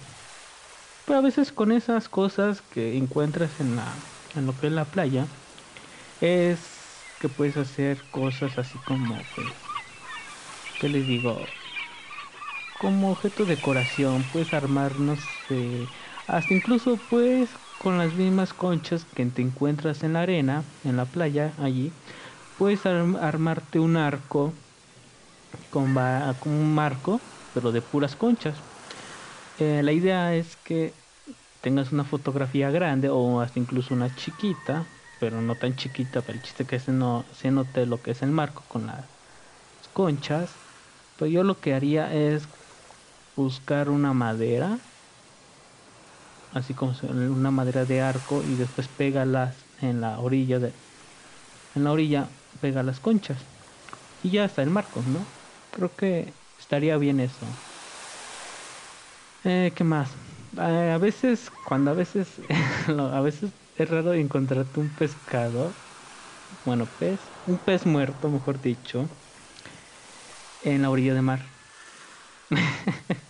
Pero 1.04 1.18
a 1.18 1.22
veces 1.22 1.52
con 1.52 1.72
esas 1.72 2.08
cosas 2.08 2.62
que 2.62 2.96
encuentras 2.96 3.60
en 3.60 3.76
la 3.76 4.04
en 4.34 4.46
lo 4.46 4.56
que 4.56 4.68
es 4.68 4.72
la 4.72 4.90
playa 4.90 5.32
es 6.20 7.08
que 7.18 7.28
puedes 7.30 7.56
hacer 7.58 8.10
cosas 8.10 8.58
así 8.58 8.80
como 8.82 9.30
que 9.30 9.62
¿qué 10.78 10.88
les 10.88 11.06
digo? 11.06 11.60
como 12.72 13.10
objeto 13.12 13.44
de 13.46 13.56
decoración, 13.56 14.28
puedes 14.28 14.52
armarnos 14.54 15.44
hasta 16.30 16.54
incluso 16.54 16.96
pues 16.96 17.50
con 17.78 17.98
las 17.98 18.14
mismas 18.14 18.54
conchas 18.54 19.04
que 19.04 19.26
te 19.26 19.42
encuentras 19.42 20.02
en 20.04 20.12
la 20.12 20.22
arena, 20.22 20.62
en 20.84 20.96
la 20.96 21.06
playa, 21.06 21.52
allí, 21.58 21.92
puedes 22.56 22.84
armarte 22.86 23.80
un 23.80 23.96
arco 23.96 24.52
con, 25.70 25.96
un 26.44 26.74
marco, 26.74 27.20
pero 27.54 27.72
de 27.72 27.80
puras 27.80 28.14
conchas. 28.14 28.54
Eh, 29.58 29.82
la 29.82 29.92
idea 29.92 30.34
es 30.34 30.56
que 30.56 30.92
tengas 31.62 31.90
una 31.90 32.04
fotografía 32.04 32.70
grande 32.70 33.08
o 33.08 33.40
hasta 33.40 33.58
incluso 33.58 33.94
una 33.94 34.14
chiquita, 34.14 34.84
pero 35.18 35.40
no 35.40 35.56
tan 35.56 35.74
chiquita, 35.74 36.20
pero 36.20 36.34
el 36.34 36.42
chiste 36.42 36.64
que 36.64 36.78
se, 36.78 36.92
no, 36.92 37.24
note 37.44 37.86
lo 37.86 38.02
que 38.02 38.12
es 38.12 38.22
el 38.22 38.30
marco 38.30 38.62
con 38.68 38.86
las 38.86 39.04
conchas. 39.94 40.50
Pues 41.18 41.32
yo 41.32 41.42
lo 41.42 41.58
que 41.60 41.74
haría 41.74 42.14
es 42.14 42.46
buscar 43.36 43.88
una 43.88 44.12
madera 44.12 44.78
así 46.50 46.74
como 46.74 46.92
una 47.30 47.50
madera 47.50 47.86
de 47.86 48.00
arco 48.00 48.44
y 48.44 48.56
después 48.56 48.88
pégalas 48.88 49.68
en 49.78 50.00
la 50.00 50.20
orilla 50.20 50.58
de 50.60 50.76
en 51.74 51.84
la 51.84 51.92
orilla 51.92 52.36
pega 52.60 52.82
las 52.82 53.00
conchas. 53.00 53.48
Y 54.22 54.30
ya 54.32 54.44
está 54.46 54.62
el 54.62 54.70
marco 54.70 55.02
no 55.04 55.34
creo 55.70 55.96
que 55.96 56.36
estaría 56.58 56.96
bien 56.98 57.20
eso. 57.20 57.58
Eh, 59.44 59.72
qué 59.74 59.84
más 59.84 60.18
eh, 60.58 60.90
a 60.94 60.98
veces 60.98 61.50
cuando 61.50 61.90
a 61.92 61.94
veces 61.94 62.42
a 62.88 63.20
veces 63.22 63.54
es 63.74 63.88
raro 63.90 64.12
encontrarte 64.14 64.80
un 64.80 64.94
pescado 64.94 65.82
bueno 66.64 66.96
pez 66.96 67.32
un 67.46 67.58
pez 67.60 67.86
muerto 67.86 68.30
mejor 68.30 68.60
dicho 68.60 69.10
en 70.60 70.82
la 70.82 70.90
orilla 70.90 71.14
de 71.14 71.22
mar 71.22 71.50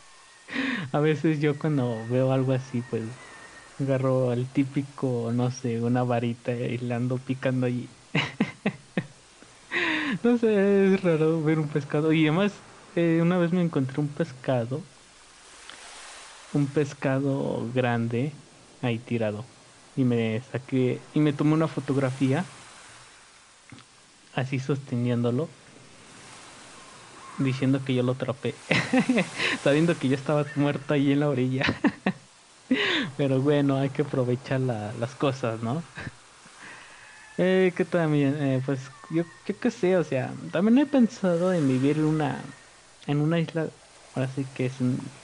a 0.92 1.00
veces 1.00 1.40
yo 1.40 1.58
cuando 1.58 2.06
veo 2.08 2.32
algo 2.32 2.52
así, 2.52 2.82
pues 2.82 3.20
agarro 3.78 4.30
al 4.30 4.50
típico, 4.52 5.32
no 5.32 5.50
sé, 5.50 5.80
una 5.82 6.02
varita 6.04 6.52
y 6.54 6.78
la 6.78 6.96
ando 6.96 7.24
picando 7.24 7.66
allí. 7.66 7.96
no 10.22 10.38
sé, 10.38 10.94
es 10.94 11.02
raro 11.02 11.42
ver 11.42 11.58
un 11.58 11.68
pescado. 11.68 12.12
Y 12.12 12.26
además, 12.26 12.64
eh, 12.94 13.20
una 13.22 13.38
vez 13.38 13.52
me 13.52 13.62
encontré 13.62 14.00
un 14.00 14.14
pescado, 14.14 14.88
un 16.50 16.72
pescado 16.72 17.70
grande 17.72 18.42
ahí 18.80 18.98
tirado. 19.00 19.50
Y 19.94 20.04
me 20.04 20.40
saqué, 20.42 21.08
y 21.12 21.20
me 21.20 21.32
tomé 21.32 21.54
una 21.54 21.68
fotografía, 21.68 22.56
así 24.32 24.58
sosteniéndolo 24.58 25.59
diciendo 27.44 27.84
que 27.84 27.94
yo 27.94 28.02
lo 28.02 28.12
atrapé, 28.12 28.64
sabiendo 29.62 29.98
que 29.98 30.08
yo 30.08 30.14
estaba 30.16 30.46
muerto 30.56 30.94
ahí 30.94 31.12
en 31.12 31.20
la 31.20 31.28
orilla. 31.28 31.64
Pero 33.16 33.40
bueno, 33.42 33.76
hay 33.78 33.90
que 33.90 34.02
aprovechar 34.02 34.60
las 34.60 35.16
cosas, 35.16 35.60
¿no? 35.60 35.90
Eh, 37.36 37.72
que 37.76 37.84
también, 37.84 38.34
eh, 38.42 38.60
pues 38.64 38.92
yo, 39.08 39.24
yo 39.44 39.58
qué 39.58 39.70
sé, 39.70 39.96
o 39.96 40.04
sea, 40.04 40.36
también 40.52 40.78
he 40.78 40.86
pensado 40.86 41.52
en 41.52 41.66
vivir 41.66 41.98
en 41.98 42.04
una, 42.04 42.54
en 43.06 43.20
una 43.20 43.40
isla, 43.40 43.72
ahora 44.12 44.28
sí 44.28 44.46
que 44.52 44.66
es 44.66 44.78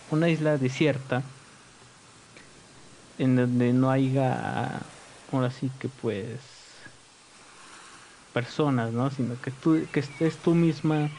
una 0.09 0.29
isla 0.31 0.57
desierta, 0.59 1.35
en 3.19 3.37
donde 3.37 3.73
no 3.73 3.91
haya, 3.91 4.95
ahora 5.29 5.51
sí 5.51 5.71
que 5.79 5.89
pues, 5.89 6.83
personas, 8.33 8.93
¿no? 8.93 9.11
Sino 9.11 9.41
que 9.41 9.51
tú, 9.53 9.89
que 9.93 10.01
estés 10.01 10.41
tú 10.43 10.55
misma 10.55 11.13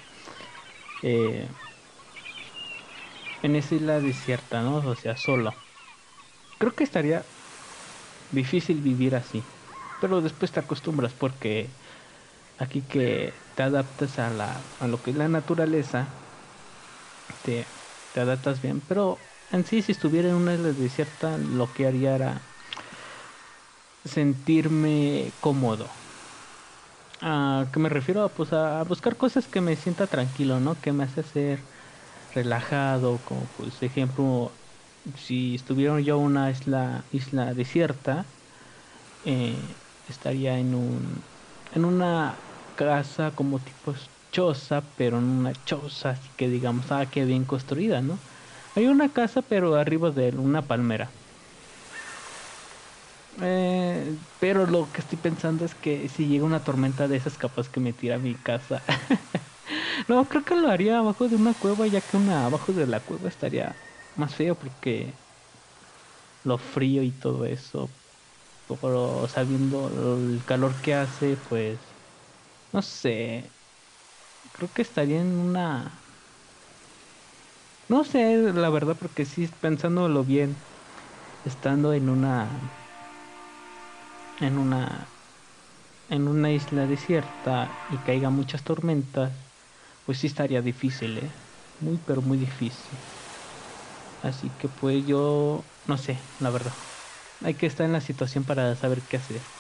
eh, 1.02 1.52
en 3.42 3.56
esa 3.56 3.76
isla 3.76 4.02
desierta, 4.02 4.62
¿no? 4.64 4.78
O 4.78 4.96
sea, 4.96 5.18
solo. 5.18 5.64
Creo 6.60 6.76
que 6.76 6.84
estaría 6.86 7.30
difícil 8.30 8.82
vivir 8.82 9.16
así, 9.16 9.52
pero 10.00 10.22
después 10.22 10.52
te 10.52 10.60
acostumbras 10.60 11.16
porque 11.16 11.78
aquí 12.58 12.84
que 12.84 13.44
te 13.56 13.64
adaptas 13.64 14.20
a 14.20 14.32
la 14.32 14.76
a 14.80 14.88
lo 14.88 15.04
que 15.04 15.12
es 15.12 15.18
la 15.18 15.30
naturaleza, 15.30 16.20
te, 17.42 17.68
te 18.12 18.20
adaptas 18.22 18.62
bien, 18.62 18.82
pero 18.82 19.34
en 19.50 19.66
sí 19.66 19.82
si 19.82 19.92
estuviera 19.92 20.30
en 20.30 20.36
una 20.36 20.54
isla 20.54 20.74
desierta 20.74 21.38
lo 21.38 21.74
que 21.74 21.88
haría 21.88 22.16
era 22.16 22.48
sentirme 24.04 25.36
cómodo 25.40 26.07
¿A 27.20 27.70
qué 27.74 27.80
me 27.80 27.90
refiero? 27.90 28.34
Pues 28.34 28.54
a, 28.54 28.84
buscar 28.84 29.18
cosas 29.18 29.48
que 29.48 29.62
me 29.62 29.76
sienta 29.76 30.08
tranquilo, 30.08 30.60
¿no? 30.60 30.82
Que 30.82 30.94
me 30.94 31.04
hace 31.06 31.24
ser 31.24 31.68
relajado, 32.32 33.26
como 33.26 33.52
pues 33.54 33.82
ejemplo, 33.84 34.62
si 35.16 35.56
estuviera 35.56 36.00
yo 36.02 36.18
en 36.18 36.24
una 36.24 36.52
isla, 36.52 37.08
isla 37.12 37.54
desierta, 37.56 38.36
eh, 39.24 39.82
estaría 40.06 40.60
en 40.60 40.76
un, 40.76 41.28
en 41.72 41.86
una 41.86 42.46
casa 42.76 43.36
como 43.36 43.64
tipo 43.64 43.94
choza, 44.32 44.96
pero 44.96 45.20
en 45.20 45.26
una 45.26 45.64
choza, 45.66 46.12
así 46.12 46.32
que 46.36 46.50
digamos, 46.50 46.92
ah, 46.92 47.10
que 47.12 47.26
bien 47.26 47.46
construida, 47.46 48.02
¿no? 48.04 48.24
Hay 48.76 48.88
una 48.88 49.14
casa, 49.14 49.44
pero 49.50 49.76
arriba 49.76 50.12
de 50.12 50.30
una 50.38 50.68
palmera. 50.68 51.17
Eh, 53.40 54.20
pero 54.40 54.66
lo 54.66 54.92
que 54.92 55.02
estoy 55.02 55.18
pensando 55.20 55.64
es 55.66 55.76
que 55.76 56.10
si 56.10 56.28
llega 56.28 56.46
una 56.46 56.64
tormenta 56.64 57.08
de 57.08 57.18
esas, 57.18 57.38
capaz 57.38 57.70
que 57.70 57.80
me 57.80 57.94
tira 57.94 58.16
a 58.16 58.20
mi 58.20 58.42
casa. 58.42 58.84
no, 60.08 60.28
creo 60.30 60.44
que 60.46 60.56
lo 60.56 60.70
haría 60.70 61.00
abajo 61.00 61.30
de 61.30 61.36
una 61.36 61.54
cueva, 61.56 61.88
ya 61.88 62.02
que 62.08 62.18
una 62.18 62.46
abajo 62.46 62.74
de 62.74 62.88
la 62.88 63.06
cueva 63.06 63.28
estaría 63.30 63.80
más 64.16 64.34
feo 64.36 64.58
porque 64.58 65.22
lo 66.44 66.58
frío 66.58 67.04
y 67.04 67.12
todo 67.14 67.46
eso. 67.46 67.96
Pero 68.68 69.28
sabiendo 69.30 70.20
el 70.34 70.46
calor 70.46 70.82
que 70.82 70.94
hace, 70.96 71.38
pues 71.38 71.98
no 72.72 72.82
sé. 72.84 73.56
Creo 74.54 74.74
que 74.74 74.82
estaría 74.82 75.22
en 75.22 75.38
una. 75.40 76.06
No 77.90 78.04
sé, 78.04 78.38
la 78.54 78.70
verdad, 78.70 78.98
porque 78.98 79.26
sí, 79.26 79.48
pensándolo 79.48 80.26
bien, 80.26 80.68
estando 81.44 81.94
en 81.94 82.10
una 82.10 82.74
en 84.40 84.58
una 84.58 85.14
en 86.10 86.28
una 86.28 86.52
isla 86.54 86.88
desierta 86.88 87.80
y 87.88 88.00
caiga 88.00 88.30
muchas 88.30 88.64
tormentas, 88.64 89.52
pues 90.04 90.20
sí 90.20 90.28
estaría 90.28 90.62
difícil, 90.62 91.18
¿eh? 91.20 91.36
Muy 91.80 92.00
pero 92.00 92.22
muy 92.22 92.38
difícil. 92.38 93.02
Así 94.20 94.52
que 94.52 94.70
pues 94.70 95.06
yo 95.06 95.72
no 95.86 95.98
sé, 95.98 96.22
la 96.40 96.50
verdad. 96.50 96.78
Hay 97.42 97.56
que 97.56 97.66
estar 97.68 97.86
en 97.86 97.94
la 97.94 98.02
situación 98.02 98.46
para 98.46 98.76
saber 98.76 99.08
qué 99.08 99.18
hacer. 99.18 99.52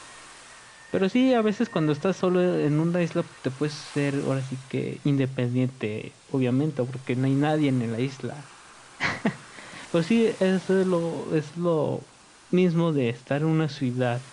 Pero 0.89 1.10
sí, 1.10 1.34
a 1.34 1.41
veces 1.41 1.69
cuando 1.69 1.91
estás 1.91 2.15
solo 2.17 2.41
en 2.60 2.79
una 2.79 3.01
isla 3.03 3.24
te 3.41 3.51
puedes 3.51 3.74
ser 3.74 4.15
ahora 4.22 4.43
sí 4.43 4.60
que 4.67 5.01
independiente, 5.03 6.22
obviamente, 6.27 6.84
porque 6.86 7.15
no 7.15 7.27
hay 7.27 7.36
nadie 7.36 7.69
en 7.69 7.91
la 7.91 8.00
isla. 8.00 8.51
pues 9.91 10.05
sí, 10.07 10.27
eso 10.39 10.79
es 10.79 10.88
lo, 10.88 11.34
es 11.36 11.57
lo 11.57 12.10
mismo 12.50 12.93
de 12.93 13.10
estar 13.10 13.41
en 13.41 13.48
una 13.48 13.69
ciudad 13.69 14.25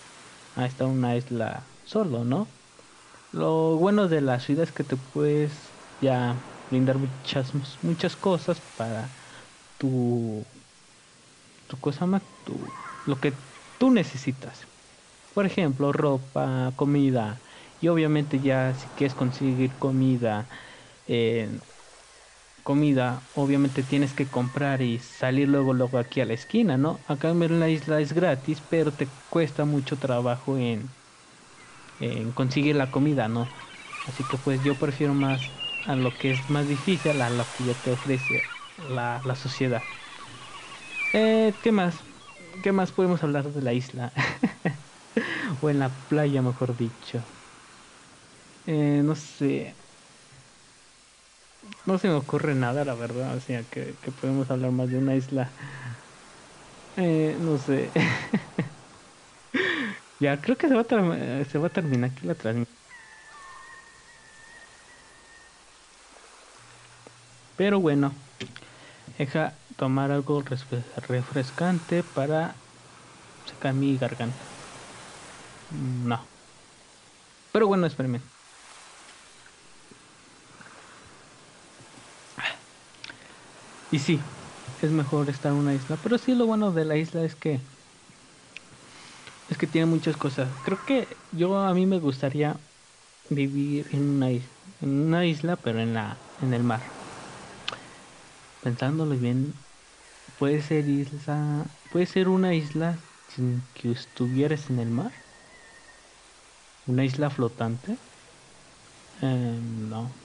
a 0.55 0.65
estar 0.65 0.87
una 0.87 1.15
isla 1.17 1.79
solo, 1.83 2.25
¿no? 2.25 2.59
Lo 3.31 3.77
bueno 3.77 4.07
de 4.09 4.21
la 4.21 4.39
ciudad 4.39 4.63
es 4.63 4.73
que 4.73 4.83
te 4.85 4.97
puedes 4.97 5.77
ya 5.99 6.43
brindar 6.69 6.99
muchas 6.99 7.53
muchas 7.83 8.17
cosas 8.17 8.61
para 8.61 9.15
tu 9.77 10.47
tu 11.67 11.79
cosa 11.79 12.05
más 12.05 12.23
tu 12.43 12.77
lo 13.03 13.19
que 13.19 13.43
tú 13.77 13.91
necesitas. 13.91 14.67
Por 15.33 15.45
ejemplo, 15.45 15.93
ropa, 15.93 16.73
comida 16.77 17.43
y 17.79 17.89
obviamente 17.89 18.39
ya 18.41 18.73
si 18.75 18.89
quieres 18.91 19.15
conseguir 19.15 19.77
comida 19.79 20.49
comida, 22.65 23.29
obviamente 23.33 23.83
tienes 23.85 24.13
que 24.15 24.29
comprar 24.31 24.83
y 24.83 24.99
salir 24.99 25.49
luego 25.49 25.73
luego 25.73 25.99
aquí 25.99 26.21
a 26.21 26.25
la 26.27 26.35
esquina, 26.35 26.77
¿no? 26.77 27.05
Acá 27.07 27.29
en 27.31 27.61
la 27.61 27.69
isla 27.69 28.01
es 28.01 28.13
gratis, 28.13 28.61
pero 28.63 28.95
te 28.95 29.13
cuesta 29.29 29.65
mucho 29.65 29.99
trabajo 29.99 30.57
en, 30.59 30.97
en 31.97 32.31
conseguir 32.33 32.75
la 32.75 32.91
comida, 32.91 33.27
¿no? 33.29 33.51
Así 34.03 34.25
que 34.25 34.37
pues 34.37 34.61
yo 34.61 34.77
prefiero 34.77 35.13
más 35.13 35.53
a 35.83 35.95
lo 35.95 36.17
que 36.17 36.31
es 36.31 36.49
más 36.49 36.67
difícil 36.67 37.21
a 37.21 37.29
lo 37.29 37.51
que 37.51 37.63
ya 37.65 37.75
te 37.81 37.91
ofrece 37.91 38.49
la, 38.77 39.21
la 39.25 39.35
sociedad. 39.35 39.89
Eh, 41.13 41.59
¿Qué 41.61 41.71
más? 41.71 42.05
¿Qué 42.61 42.71
más 42.71 42.91
podemos 42.91 43.23
hablar 43.23 43.51
de 43.53 43.61
la 43.61 43.73
isla? 43.73 44.13
o 45.61 45.69
en 45.69 45.79
la 45.79 46.07
playa, 46.07 46.41
mejor 46.41 46.75
dicho. 46.75 47.25
Eh, 48.65 49.01
no 49.03 49.15
sé 49.15 49.77
no 51.85 51.97
se 51.97 52.07
me 52.07 52.15
ocurre 52.15 52.55
nada, 52.55 52.85
la 52.85 52.95
verdad. 52.95 53.35
O 53.35 53.39
sea, 53.39 53.67
que, 53.69 53.93
podemos 54.21 54.49
hablar 54.49 54.71
más 54.71 54.91
de 54.91 54.97
una 54.97 55.15
isla. 55.15 55.53
Eh, 56.97 57.37
no 57.39 57.57
sé. 57.57 57.91
ya, 60.19 60.41
creo 60.41 60.57
que 60.57 60.67
se 60.67 60.75
va, 60.75 60.81
a 60.81 61.45
se 61.45 61.57
va 61.59 61.67
a 61.67 61.73
terminar 61.73 62.11
aquí 62.11 62.25
la 62.25 62.35
transmisión. 62.35 62.75
Pero 67.55 67.79
bueno, 67.79 68.21
Deja 69.17 69.59
tomar 69.77 70.11
algo 70.11 70.41
refrescante 70.41 72.03
para 72.03 72.55
secar 73.45 73.73
mi 73.73 73.97
garganta. 73.97 74.45
Mm, 75.71 76.07
no. 76.07 76.29
Pero 77.51 77.67
bueno, 77.67 77.87
espérenme. 77.87 78.29
Y 83.95 83.99
sí, 83.99 84.25
es 84.77 84.91
mejor 84.91 85.29
estar 85.29 85.53
en 85.53 85.57
una 85.57 85.73
isla. 85.73 86.01
Pero 86.01 86.17
sí, 86.17 86.35
lo 86.35 86.45
bueno 86.47 86.73
de 86.73 86.83
la 86.83 86.97
isla 86.97 87.23
es 87.23 87.37
que 87.37 87.65
es 89.47 89.57
que 89.57 89.67
tiene 89.67 89.85
muchas 89.87 90.17
cosas. 90.17 90.57
Creo 90.61 90.83
que 90.85 91.23
yo 91.31 91.57
a 91.57 91.73
mí 91.73 91.85
me 91.85 91.99
gustaría 91.99 92.61
vivir 93.29 93.87
en 93.91 94.03
una 94.09 94.31
isla, 94.31 94.57
en 94.81 94.89
una 95.01 95.25
isla, 95.25 95.61
pero 95.61 95.81
en 95.81 95.93
la 95.93 96.23
en 96.39 96.53
el 96.53 96.63
mar. 96.63 96.95
Pensándolo 98.59 99.17
bien, 99.17 99.65
puede 100.37 100.61
ser 100.61 100.89
isla, 100.89 101.71
puede 101.89 102.05
ser 102.07 102.29
una 102.29 102.55
isla 102.55 103.03
sin 103.27 103.67
que 103.73 103.91
estuvieras 103.91 104.69
en 104.71 104.79
el 104.79 104.91
mar. 104.91 105.25
Una 106.93 107.03
isla 107.09 107.29
flotante. 107.29 107.99
Eh, 109.21 109.59
no. 109.61 110.15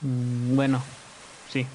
Mm, 0.00 0.54
bueno, 0.56 0.86
sí. 1.54 1.68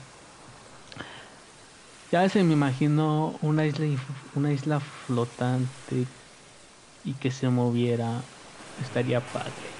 Ya 2.11 2.27
se 2.29 2.43
me 2.43 2.53
imagino 2.53 3.37
una 3.41 3.65
isla 3.65 3.85
una 4.33 4.51
isla 4.53 4.79
flotante 4.79 6.09
y 7.03 7.15
que 7.15 7.31
se 7.31 7.49
moviera. 7.49 8.29
Estaría 8.77 9.31
padre. 9.31 9.75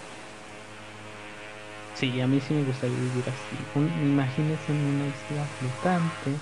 Sí, 1.94 2.20
a 2.22 2.27
mí 2.27 2.39
sí 2.41 2.53
me 2.56 2.63
gustaría 2.63 2.98
vivir 3.00 3.29
así. 3.29 3.70
imagínense 3.75 4.72
en 4.72 4.86
una 4.86 5.08
isla 5.08 5.48
flotante 5.48 6.41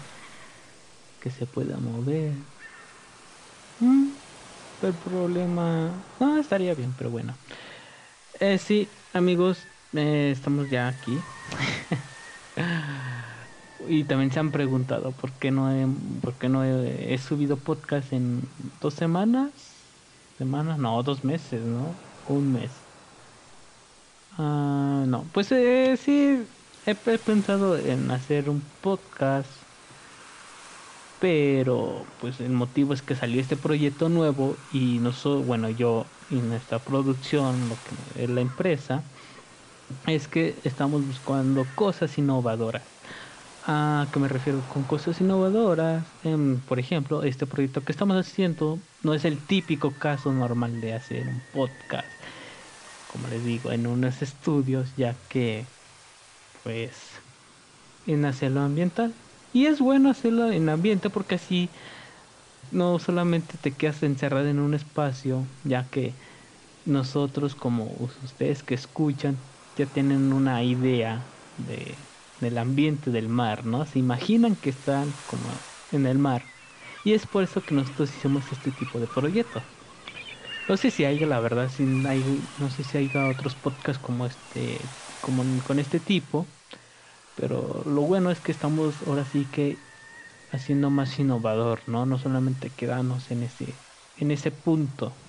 que 1.20 1.30
se 1.32 1.46
pueda 1.48 1.80
mover. 1.80 2.48
Mm, 3.80 4.18
el 4.82 4.98
problema... 4.98 6.06
No, 6.20 6.38
estaría 6.40 6.76
bien, 6.76 6.96
pero 6.96 7.12
bueno. 7.12 7.40
Eh, 8.40 8.58
sí, 8.58 8.92
amigos, 9.14 9.70
eh, 9.94 10.32
estamos 10.32 10.70
ya 10.70 10.88
aquí. 10.88 11.26
y 13.88 14.04
también 14.04 14.32
se 14.32 14.40
han 14.40 14.52
preguntado 14.52 15.12
por 15.12 15.32
qué 15.34 15.52
no 15.52 15.72
he, 15.72 15.88
por 16.22 16.34
qué 16.36 16.50
no 16.50 16.64
he, 16.64 17.18
subido 17.18 17.58
podcast 17.58 18.14
en 18.14 18.42
dos 18.82 18.94
semanas. 18.94 19.52
Semanas, 20.38 20.78
no, 20.78 21.02
dos 21.04 21.24
meses, 21.24 21.62
¿no? 21.64 21.96
Un 22.28 22.54
mes. 22.54 22.72
Ah, 24.38 25.04
no, 25.08 25.24
pues 25.34 25.52
eh, 25.52 25.98
sí, 25.98 26.44
he, 26.86 26.96
pensado 26.96 27.78
en 27.78 28.12
hacer 28.12 28.50
un 28.50 28.62
podcast. 28.82 29.50
Pero 31.20 32.06
pues 32.22 32.40
el 32.40 32.52
motivo 32.52 32.94
es 32.94 33.02
que 33.02 33.16
salió 33.16 33.42
este 33.42 33.58
proyecto 33.58 34.08
nuevo 34.08 34.56
y 34.72 35.00
no 35.00 35.14
soy, 35.14 35.42
bueno, 35.42 35.70
yo 35.70 36.06
y 36.30 36.36
nuestra 36.36 36.78
producción, 36.78 37.70
lo 37.70 38.34
la 38.34 38.42
empresa, 38.42 39.02
es 40.06 40.28
que 40.28 40.54
estamos 40.64 41.04
buscando 41.08 41.66
cosas 41.76 42.16
innovadoras 42.20 42.97
¿A 43.70 44.10
qué 44.14 44.20
me 44.20 44.30
refiero 44.30 44.66
con 44.68 44.86
cosas 44.86 45.20
innovadoras? 45.20 46.16
Em, 46.22 46.64
por 46.64 46.80
ejemplo, 46.80 47.24
este 47.24 47.48
proyecto 47.48 47.84
que 47.84 47.92
estamos 47.92 48.16
haciendo 48.18 48.88
no 49.02 49.14
es 49.14 49.26
el 49.26 49.46
típico 49.46 49.98
caso 49.98 50.32
normal 50.32 50.80
de 50.80 50.94
hacer 50.94 51.28
un 51.28 51.46
podcast, 51.46 52.22
como 53.08 53.28
les 53.28 53.44
digo, 53.44 53.72
en 53.72 53.88
unos 53.88 54.22
estudios, 54.22 54.96
ya 54.96 55.22
que, 55.28 55.74
pues, 56.64 57.24
en 58.06 58.26
hacerlo 58.26 58.62
ambiental. 58.62 59.24
Y 59.52 59.68
es 59.68 59.80
bueno 59.82 60.10
hacerlo 60.12 60.52
en 60.52 60.70
ambiente 60.70 61.10
porque 61.12 61.36
así 61.36 61.74
no 62.70 63.00
solamente 63.00 63.58
te 63.58 63.78
quedas 63.78 64.04
encerrado 64.04 64.48
en 64.48 64.60
un 64.60 64.74
espacio, 64.74 65.58
ya 65.64 65.90
que 65.90 66.18
nosotros 66.86 67.56
como 67.56 67.96
ustedes 67.96 68.64
que 68.64 68.76
escuchan 68.76 69.52
ya 69.76 69.88
tienen 69.88 70.34
una 70.34 70.64
idea 70.64 71.36
de 71.58 72.12
del 72.40 72.58
ambiente 72.58 73.12
del 73.12 73.30
mar, 73.30 73.66
¿no? 73.66 73.86
Se 73.86 74.00
imaginan 74.00 74.56
que 74.58 74.70
están 74.70 75.14
como 75.26 75.66
en 75.92 76.06
el 76.06 76.20
mar. 76.20 76.52
Y 77.04 77.14
es 77.14 77.28
por 77.28 77.44
eso 77.44 77.66
que 77.66 77.76
nosotros 77.76 78.16
hicimos 78.16 78.52
este 78.52 78.72
tipo 78.72 79.00
de 79.00 79.08
proyectos. 79.08 79.66
No 80.68 80.78
sé 80.78 80.92
si 80.92 81.06
hay, 81.06 81.20
la 81.20 81.40
verdad, 81.40 81.70
si 81.70 81.86
no 81.86 82.70
sé 82.70 82.84
si 82.84 82.98
hay 82.98 83.12
otros 83.16 83.56
podcasts 83.56 84.00
como 84.02 84.26
este, 84.26 84.92
como 85.22 85.44
con 85.64 85.80
este 85.80 86.00
tipo. 86.00 86.54
Pero 87.36 87.84
lo 87.86 88.04
bueno 88.04 88.32
es 88.32 88.42
que 88.42 88.52
estamos 88.54 89.04
ahora 89.04 89.26
sí 89.26 89.48
que 89.48 89.86
haciendo 90.50 90.90
más 90.92 91.20
innovador, 91.20 91.84
¿no? 91.88 92.06
No 92.08 92.20
solamente 92.20 92.76
quedarnos 92.76 93.32
en 93.32 93.44
ese, 93.44 93.84
en 94.16 94.32
ese 94.32 94.52
punto. 94.52 95.22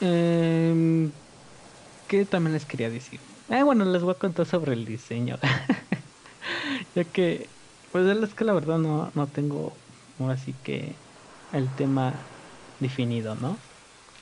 Eh, 0.00 1.12
¿Qué 2.06 2.26
también 2.26 2.54
les 2.54 2.66
quería 2.66 2.90
decir? 2.90 3.33
Eh, 3.48 3.62
bueno, 3.62 3.84
les 3.84 4.02
voy 4.02 4.12
a 4.12 4.18
contar 4.18 4.46
sobre 4.46 4.72
el 4.72 4.84
diseño. 4.86 5.38
ya 6.94 7.10
que, 7.12 7.54
pues 7.90 8.06
es 8.06 8.34
que 8.34 8.44
la 8.44 8.52
verdad 8.52 8.78
no, 8.78 9.12
no 9.14 9.30
tengo 9.32 9.84
así 10.28 10.54
que 10.54 11.02
el 11.50 11.74
tema 11.74 12.32
definido, 12.78 13.36
¿no? 13.36 13.68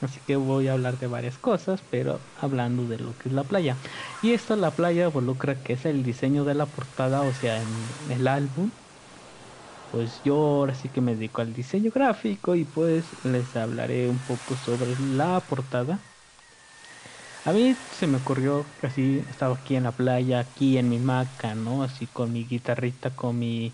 Así 0.01 0.21
que 0.21 0.35
voy 0.37 0.67
a 0.67 0.73
hablar 0.73 0.97
de 0.97 1.07
varias 1.07 1.39
cosas, 1.39 1.83
pero 1.83 2.31
hablando 2.35 2.87
de 2.87 2.99
lo 2.99 3.17
que 3.17 3.29
es 3.29 3.35
la 3.35 3.47
playa. 3.47 3.79
Y 4.21 4.33
esto, 4.33 4.55
la 4.57 4.75
playa, 4.75 5.05
involucra 5.07 5.63
que 5.63 5.73
es 5.73 5.85
el 5.85 6.03
diseño 6.03 6.45
de 6.45 6.55
la 6.55 6.71
portada, 6.71 7.23
o 7.23 7.33
sea, 7.33 7.61
en 7.61 8.11
el 8.11 8.27
álbum. 8.27 8.73
Pues 9.89 10.21
yo 10.23 10.35
ahora 10.37 10.73
sí 10.73 10.89
que 10.89 11.01
me 11.01 11.15
dedico 11.15 11.41
al 11.41 11.53
diseño 11.53 11.91
gráfico 11.91 12.55
y 12.55 12.65
pues 12.65 13.15
les 13.23 13.55
hablaré 13.55 14.09
un 14.09 14.25
poco 14.25 14.55
sobre 14.57 14.97
la 14.97 15.45
portada 15.47 16.03
a 17.45 17.51
mí 17.53 17.75
se 17.91 18.07
me 18.07 18.17
ocurrió 18.17 18.65
que 18.77 18.87
así 18.87 19.25
estaba 19.29 19.55
aquí 19.55 19.75
en 19.75 19.83
la 19.83 19.91
playa, 19.97 20.39
aquí 20.39 20.77
en 20.77 20.89
mi 20.89 20.99
maca, 20.99 21.55
¿no? 21.55 21.83
Así 21.83 22.07
con 22.07 22.31
mi 22.31 22.45
guitarrita, 22.45 23.15
con 23.15 23.37
mi 23.39 23.73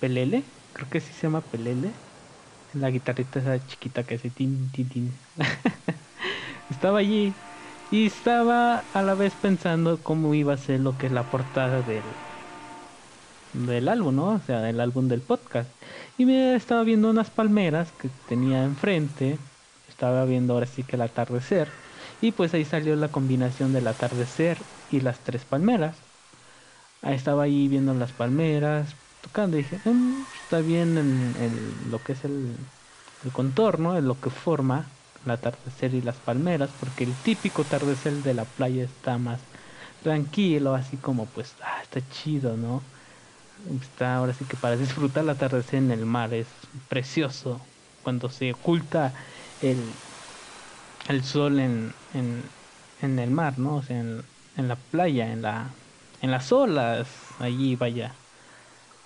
pelele, 0.00 0.44
creo 0.72 0.88
que 0.90 1.00
sí 1.00 1.12
se 1.12 1.22
llama 1.26 1.42
pelele. 1.42 1.90
La 2.72 2.90
guitarrita 2.90 3.40
esa 3.40 3.66
chiquita 3.66 4.04
que 4.04 4.14
hace 4.16 4.30
tin 4.30 4.70
tin 4.72 4.88
tin. 4.88 5.10
estaba 6.70 6.98
allí 7.00 7.34
y 7.90 8.06
estaba 8.06 8.78
a 8.78 9.02
la 9.02 9.14
vez 9.14 9.34
pensando 9.36 10.02
cómo 10.02 10.34
iba 10.34 10.54
a 10.54 10.56
ser 10.56 10.80
lo 10.80 10.96
que 10.96 11.06
es 11.06 11.12
la 11.12 11.30
portada 11.30 11.82
del 11.82 12.02
del 13.52 13.88
álbum, 13.88 14.14
¿no? 14.16 14.28
O 14.34 14.40
sea, 14.40 14.60
del 14.62 14.80
álbum 14.80 15.08
del 15.08 15.22
podcast. 15.22 15.70
Y 16.16 16.24
me 16.26 16.54
estaba 16.54 16.84
viendo 16.84 17.10
unas 17.10 17.30
palmeras 17.30 17.92
que 17.92 18.10
tenía 18.10 18.64
enfrente. 18.64 19.38
Estaba 19.88 20.24
viendo 20.24 20.54
ahora 20.54 20.66
sí 20.66 20.84
que 20.84 20.96
el 20.96 21.02
atardecer 21.02 21.68
y 22.20 22.32
pues 22.32 22.54
ahí 22.54 22.64
salió 22.64 22.96
la 22.96 23.10
combinación 23.12 23.72
del 23.72 23.86
atardecer 23.86 24.66
y 24.88 25.00
las 25.00 25.20
tres 25.20 25.44
palmeras. 25.44 25.96
Ahí 27.02 27.14
estaba 27.14 27.44
ahí 27.44 27.68
viendo 27.68 27.94
las 27.94 28.12
palmeras, 28.12 28.96
tocando 29.20 29.56
y 29.58 29.62
dije, 29.62 29.80
mm, 29.84 30.26
está 30.34 30.60
bien 30.60 30.98
en, 30.98 31.90
lo 31.90 32.02
que 32.02 32.12
es 32.12 32.24
el, 32.24 32.56
contorno, 33.32 33.96
en 33.96 34.06
lo 34.06 34.20
que 34.20 34.30
forma 34.30 34.86
el 35.24 35.30
atardecer 35.30 35.94
y 35.94 36.02
las 36.02 36.20
palmeras, 36.20 36.72
porque 36.72 37.04
el 37.04 37.20
típico 37.22 37.62
atardecer 37.62 38.22
de 38.22 38.34
la 38.34 38.44
playa 38.54 38.84
está 38.84 39.18
más 39.18 39.48
tranquilo, 40.02 40.74
así 40.74 40.98
como 40.98 41.30
pues, 41.32 41.56
ah, 41.62 41.80
está 41.82 42.06
chido, 42.08 42.56
¿no? 42.56 42.82
Está 43.80 44.16
ahora 44.16 44.32
sí 44.32 44.46
que 44.46 44.56
para 44.56 44.76
disfrutar 44.76 45.24
el 45.24 45.30
atardecer 45.30 45.78
en 45.78 45.90
el 45.90 46.06
mar 46.06 46.32
es 46.34 46.68
precioso 46.88 47.70
cuando 48.02 48.30
se 48.30 48.52
oculta 48.52 49.14
el, 49.58 50.00
el 51.08 51.24
sol 51.24 51.58
en, 51.58 51.92
en, 52.14 52.42
en 53.02 53.18
el 53.18 53.30
mar, 53.30 53.58
¿no? 53.58 53.76
O 53.76 53.82
sea, 53.82 53.98
en, 54.00 54.22
en, 54.56 54.68
la 54.68 54.76
playa, 54.76 55.32
en, 55.32 55.42
la, 55.42 55.70
en 56.22 56.30
las 56.30 56.52
olas, 56.52 57.08
allí 57.38 57.76
vaya. 57.76 58.14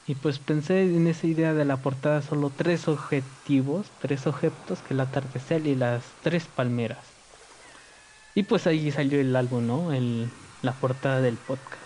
Y 0.06 0.14
pues 0.16 0.38
pensé 0.38 0.82
en 0.82 1.06
esa 1.06 1.26
idea 1.26 1.54
de 1.54 1.64
la 1.64 1.78
portada 1.78 2.20
solo 2.20 2.52
tres 2.54 2.88
objetivos, 2.88 3.86
tres 4.02 4.26
objetos, 4.26 4.80
que 4.80 4.92
el 4.94 5.00
atardecer 5.00 5.66
y 5.66 5.74
las 5.74 6.02
tres 6.22 6.44
palmeras. 6.44 7.04
Y 8.34 8.42
pues 8.42 8.66
ahí 8.66 8.90
salió 8.90 9.20
el 9.20 9.34
álbum, 9.34 9.66
¿no? 9.66 9.92
El, 9.92 10.28
la 10.62 10.72
portada 10.72 11.20
del 11.20 11.36
podcast. 11.36 11.80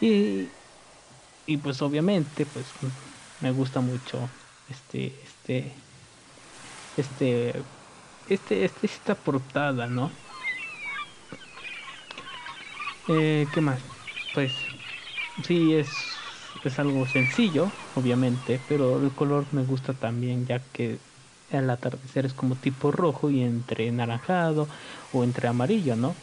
Y, 0.00 0.48
y 1.46 1.56
pues 1.56 1.82
obviamente, 1.82 2.46
pues 2.46 2.66
me 3.40 3.50
gusta 3.50 3.80
mucho 3.80 4.28
este, 4.70 5.14
este, 5.24 5.72
este 6.96 7.62
este, 8.26 8.64
este, 8.64 8.86
esta 8.86 9.22
portada, 9.22 9.88
¿no? 9.88 10.18
Eh, 13.06 13.48
¿Qué 13.52 13.60
más? 13.60 13.84
Pues 14.32 14.68
sí, 15.42 15.74
es, 15.74 16.58
es 16.64 16.78
algo 16.78 17.06
sencillo, 17.06 17.72
obviamente, 17.94 18.58
pero 18.60 19.02
el 19.02 19.14
color 19.14 19.52
me 19.52 19.64
gusta 19.64 19.98
también, 19.98 20.46
ya 20.46 20.70
que 20.72 21.02
el 21.48 21.70
atardecer 21.70 22.26
es 22.26 22.34
como 22.34 22.58
tipo 22.60 22.90
rojo 22.92 23.30
y 23.30 23.42
entre 23.42 23.90
naranjado 23.92 24.68
o 25.12 25.24
entre 25.24 25.48
amarillo, 25.48 25.96
¿no? 25.96 26.22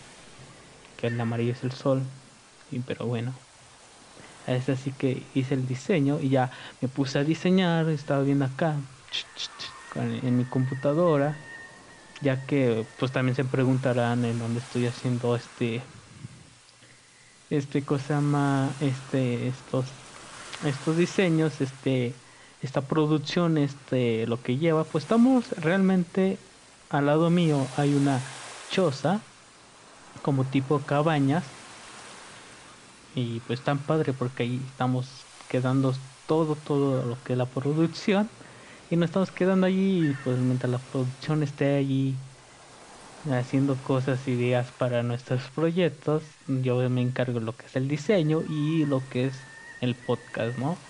Que 0.97 1.07
el 1.07 1.19
amarillo 1.21 1.53
es 1.53 1.63
el 1.63 1.71
sol, 1.73 2.11
y, 2.69 2.79
pero 2.81 3.07
bueno. 3.07 3.39
Es 4.45 4.69
así 4.69 4.93
que 4.93 5.29
hice 5.33 5.53
el 5.53 5.65
diseño 5.65 6.19
y 6.19 6.29
ya 6.29 6.51
me 6.81 6.89
puse 6.89 7.19
a 7.19 7.23
diseñar, 7.23 7.89
estaba 7.89 8.23
viendo 8.23 8.45
acá 8.45 8.83
en 9.95 10.35
mi 10.37 10.45
computadora, 10.45 11.50
ya 12.21 12.45
que 12.45 12.85
pues 12.99 13.11
también 13.11 13.35
se 13.35 13.43
preguntarán 13.43 14.23
en 14.25 14.39
dónde 14.39 14.59
estoy 14.59 14.85
haciendo 14.87 15.35
este 15.35 15.81
este 17.49 17.81
cosa 17.81 18.15
llama 18.15 18.69
este 18.79 19.47
estos 19.47 19.85
estos 20.65 20.97
diseños, 20.97 21.59
este 21.61 22.13
esta 22.61 22.81
producción, 22.81 23.57
este 23.57 24.27
lo 24.27 24.41
que 24.41 24.57
lleva, 24.57 24.83
pues 24.83 25.03
estamos 25.03 25.49
realmente 25.51 26.37
al 26.89 27.07
lado 27.07 27.29
mío 27.29 27.65
hay 27.77 27.93
una 27.93 28.19
choza 28.69 29.19
como 30.21 30.43
tipo 30.45 30.79
cabañas. 30.79 31.43
Y 33.15 33.39
pues 33.41 33.59
tan 33.61 33.79
padre 33.79 34.13
porque 34.13 34.43
ahí 34.43 34.61
estamos 34.71 35.07
quedando 35.49 35.93
todo 36.27 36.55
todo 36.55 37.03
lo 37.05 37.17
que 37.23 37.33
es 37.33 37.37
la 37.37 37.45
producción 37.45 38.29
y 38.91 38.97
nos 38.97 39.07
estamos 39.09 39.31
quedando 39.31 39.65
allí 39.67 40.13
pues 40.15 40.39
mientras 40.39 40.69
la 40.71 40.85
producción 40.85 41.41
esté 41.43 41.75
allí 41.77 42.23
haciendo 43.29 43.83
cosas 43.83 44.27
ideas 44.27 44.71
para 44.73 45.03
nuestros 45.03 45.51
proyectos 45.51 46.39
yo 46.47 46.89
me 46.89 47.01
encargo 47.01 47.39
de 47.39 47.45
lo 47.45 47.55
que 47.57 47.67
es 47.67 47.75
el 47.75 47.87
diseño 47.87 48.43
y 48.45 48.85
lo 48.85 49.07
que 49.09 49.25
es 49.27 49.47
el 49.79 49.95
podcast 50.03 50.57
no 50.57 50.87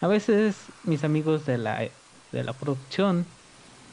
a 0.00 0.08
veces 0.08 0.72
mis 0.82 1.04
amigos 1.04 1.44
de 1.46 1.58
la 1.58 1.80
de 2.32 2.44
la 2.44 2.58
producción 2.58 3.36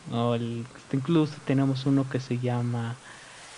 o 0.05 0.35
el, 0.35 0.69
incluso 0.91 1.41
tenemos 1.43 1.85
uno 1.85 2.09
que 2.09 2.19
se 2.19 2.39
llama 2.39 3.01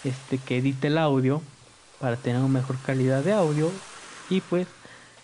este 0.01 0.43
que 0.43 0.57
edita 0.57 0.87
el 0.87 0.97
audio 0.97 1.51
para 1.97 2.21
tener 2.21 2.39
una 2.41 2.49
mejor 2.49 2.81
calidad 2.81 3.23
de 3.23 3.33
audio 3.33 3.85
y 4.27 4.41
pues 4.41 4.76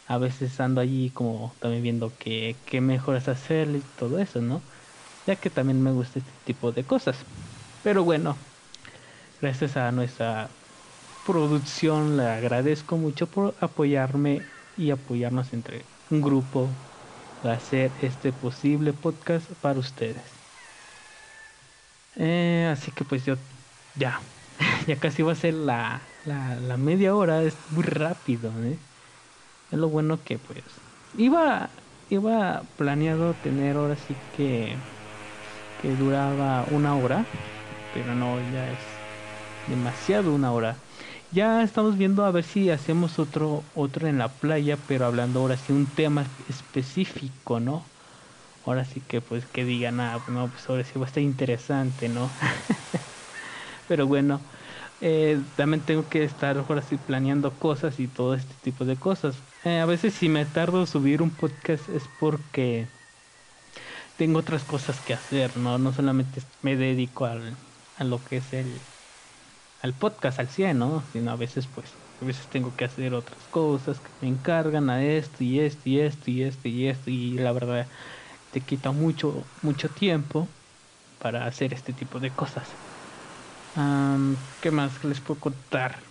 a 0.06 0.18
veces 0.18 0.60
ando 0.60 0.82
allí 0.82 1.12
como 1.12 1.58
también 1.60 1.84
viendo 1.84 2.18
que, 2.18 2.64
qué 2.66 2.82
mejoras 2.82 3.28
hacer 3.28 3.70
y 3.76 3.84
todo 3.84 4.20
eso, 4.20 4.42
¿no? 4.42 4.66
Ya 5.26 5.38
que 5.40 5.50
también 5.52 5.82
me 5.82 5.92
gusta 5.92 6.20
este 6.20 6.34
tipo 6.46 6.72
de 6.74 6.86
cosas. 6.88 7.28
Pero 7.84 8.04
bueno, 8.04 8.40
gracias 9.42 9.78
a 9.78 9.92
nuestra 9.92 10.58
producción 11.24 12.18
le 12.18 12.26
agradezco 12.26 12.98
mucho 12.98 13.32
por 13.32 13.58
apoyarme 13.62 14.54
y 14.76 14.92
apoyarnos 14.92 15.54
entre 15.54 15.88
un 16.10 16.22
grupo 16.22 16.78
para 17.42 17.56
hacer 17.56 17.96
este 18.02 18.34
posible 18.34 18.94
podcast 18.94 19.52
para 19.54 19.80
ustedes. 19.80 20.42
Eh, 22.16 22.68
así 22.72 22.92
que 22.92 23.06
pues 23.06 23.26
yo 23.26 23.38
ya, 23.94 24.22
ya 24.88 25.00
casi 25.00 25.24
va 25.24 25.32
a 25.34 25.36
ser 25.36 25.54
la, 25.56 26.12
la, 26.24 26.56
la 26.60 26.78
media 26.78 27.16
hora, 27.16 27.44
es 27.44 27.70
muy 27.70 27.84
rápido, 27.84 28.62
¿eh? 28.64 28.84
Es 29.74 29.80
lo 29.80 29.90
bueno 29.90 30.24
que 30.24 30.40
pues 30.40 30.82
iba 31.14 31.76
iba 32.08 32.76
planeado 32.78 33.38
tener 33.38 33.78
ahora 33.78 33.96
sí 33.98 34.22
que 34.32 34.82
que 35.78 35.96
duraba 35.96 36.66
una 36.66 36.96
hora, 36.96 37.30
pero 37.92 38.16
no, 38.16 38.42
ya 38.42 38.72
es 38.72 39.04
demasiado 39.66 40.34
una 40.34 40.54
hora. 40.54 40.84
Ya 41.32 41.64
estamos 41.64 41.98
viendo 41.98 42.26
a 42.26 42.32
ver 42.32 42.44
si 42.46 42.70
hacemos 42.72 43.20
otro 43.20 43.72
otro 43.76 44.08
en 44.08 44.18
la 44.20 44.40
playa, 44.40 44.86
pero 44.88 45.06
hablando 45.08 45.42
ahora 45.42 45.58
sí 45.58 45.74
un 45.74 45.96
tema 45.96 46.26
específico, 46.48 47.60
¿no? 47.62 47.92
Ahora 48.64 48.86
sí 48.86 49.02
que 49.02 49.22
pues 49.22 49.48
que 49.48 49.66
digan, 49.66 50.00
ah, 50.02 50.24
no, 50.28 50.52
pues 50.52 50.70
ahora 50.70 50.84
sí 50.86 51.00
va 51.00 51.06
a 51.06 51.08
estar 51.08 51.24
interesante, 51.24 52.10
¿no? 52.10 52.36
pero 53.88 54.08
bueno, 54.08 54.46
eh, 55.00 55.44
también 55.56 55.86
tengo 55.86 56.10
que 56.10 56.24
estar 56.24 56.58
ahora 56.58 56.82
sí 56.82 56.98
planeando 56.98 57.60
cosas 57.60 58.00
y 58.00 58.08
todo 58.08 58.34
este 58.36 58.56
tipo 58.58 58.86
de 58.86 58.98
cosas. 59.00 59.46
Eh, 59.64 59.80
a 59.80 59.86
veces 59.88 60.14
si 60.14 60.30
me 60.30 60.46
tardo 60.46 60.86
subir 60.86 61.22
un 61.24 61.36
podcast 61.36 61.90
es 61.90 62.08
porque 62.08 62.90
tengo 64.16 64.40
otras 64.40 64.66
cosas 64.66 65.02
que 65.02 65.14
hacer, 65.14 65.58
¿no? 65.58 65.78
No 65.78 65.94
solamente 65.94 66.42
me 66.62 66.76
dedico 66.76 67.26
al, 67.26 67.58
a 67.96 68.04
lo 68.04 68.24
que 68.24 68.38
es 68.38 68.54
el 68.54 68.88
al 69.80 69.98
podcast 69.98 70.40
al 70.40 70.50
100, 70.50 70.80
¿no? 70.80 71.04
Sino 71.06 71.32
a 71.32 71.38
veces 71.38 71.68
pues 71.68 72.00
a 72.22 72.26
veces 72.26 72.50
tengo 72.50 72.76
que 72.76 72.86
hacer 72.86 73.14
otras 73.14 73.48
cosas 73.50 74.02
que 74.02 74.12
me 74.22 74.30
encargan 74.30 74.90
a 74.90 75.06
esto 75.06 75.44
y 75.44 75.60
esto 75.60 75.90
y 75.90 76.00
esto 76.02 76.32
y 76.32 76.44
esto 76.44 76.70
y 76.70 76.88
esto 76.88 77.10
y 77.12 77.38
la 77.38 77.52
verdad 77.54 77.90
te 78.52 78.66
quita 78.66 78.92
mucho 78.92 79.52
mucho 79.62 79.94
tiempo 79.94 80.56
para 81.20 81.46
hacer 81.48 81.74
este 81.74 81.94
tipo 81.94 82.20
de 82.22 82.36
cosas. 82.36 82.80
¿Qué 84.60 84.72
más 84.72 85.04
les 85.04 85.22
puedo 85.22 85.40
contar? 85.40 86.04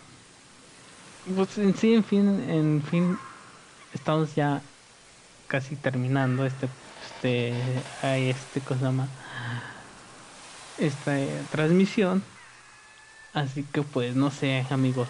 Pues 1.25 1.57
en 1.59 1.75
sí, 1.75 1.95
en 1.95 2.05
fin, 2.05 2.41
en 2.41 2.83
fin, 2.83 3.21
estamos 3.95 4.35
ya 4.35 4.63
casi 5.47 5.77
terminando 5.77 6.47
este, 6.47 6.69
este, 7.05 7.53
este 8.31 8.61
cosa 8.61 8.93
esta 10.79 11.21
eh, 11.21 11.43
transmisión. 11.51 12.23
Así 13.35 13.65
que 13.65 13.83
pues 13.83 14.15
no 14.15 14.31
sé, 14.31 14.67
amigos, 14.71 15.09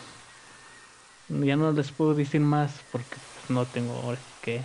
ya 1.29 1.57
no 1.57 1.73
les 1.73 1.90
puedo 1.92 2.14
decir 2.14 2.40
más 2.40 2.73
porque 2.92 3.16
pues, 3.35 3.51
no 3.51 3.66
tengo 3.66 3.95
ahora 3.95 4.18
que 4.40 4.62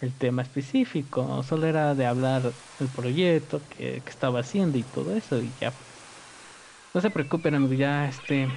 el 0.00 0.12
tema 0.12 0.42
específico, 0.42 1.42
solo 1.42 1.66
era 1.66 1.94
de 1.94 2.06
hablar 2.06 2.52
del 2.78 2.88
proyecto 2.88 3.60
que, 3.70 4.02
que 4.02 4.10
estaba 4.10 4.40
haciendo 4.40 4.78
y 4.78 4.82
todo 4.82 5.14
eso 5.16 5.40
y 5.40 5.50
ya. 5.60 5.72
No 6.94 7.00
se 7.00 7.10
preocupen, 7.10 7.54
amigos, 7.54 7.78
ya 7.78 8.08
este 8.08 8.48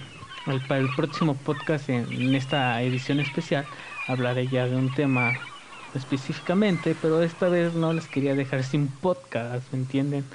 el, 0.51 0.61
para 0.61 0.79
el 0.79 0.89
próximo 0.89 1.35
podcast 1.35 1.89
en, 1.89 2.35
esta 2.35 2.81
edición 2.81 3.19
especial 3.19 3.67
hablaré 4.07 4.49
ya 4.49 4.67
de 4.69 4.77
un 4.77 4.93
tema 4.93 5.53
específicamente, 5.93 6.95
pero 6.95 7.21
esta 7.23 7.49
vez 7.49 7.73
no 7.73 7.93
les 7.93 8.09
quería 8.09 8.35
dejar 8.35 8.63
sin 8.63 8.99
podcast, 8.99 9.71
¿me 9.73 9.79
entienden? 9.79 10.29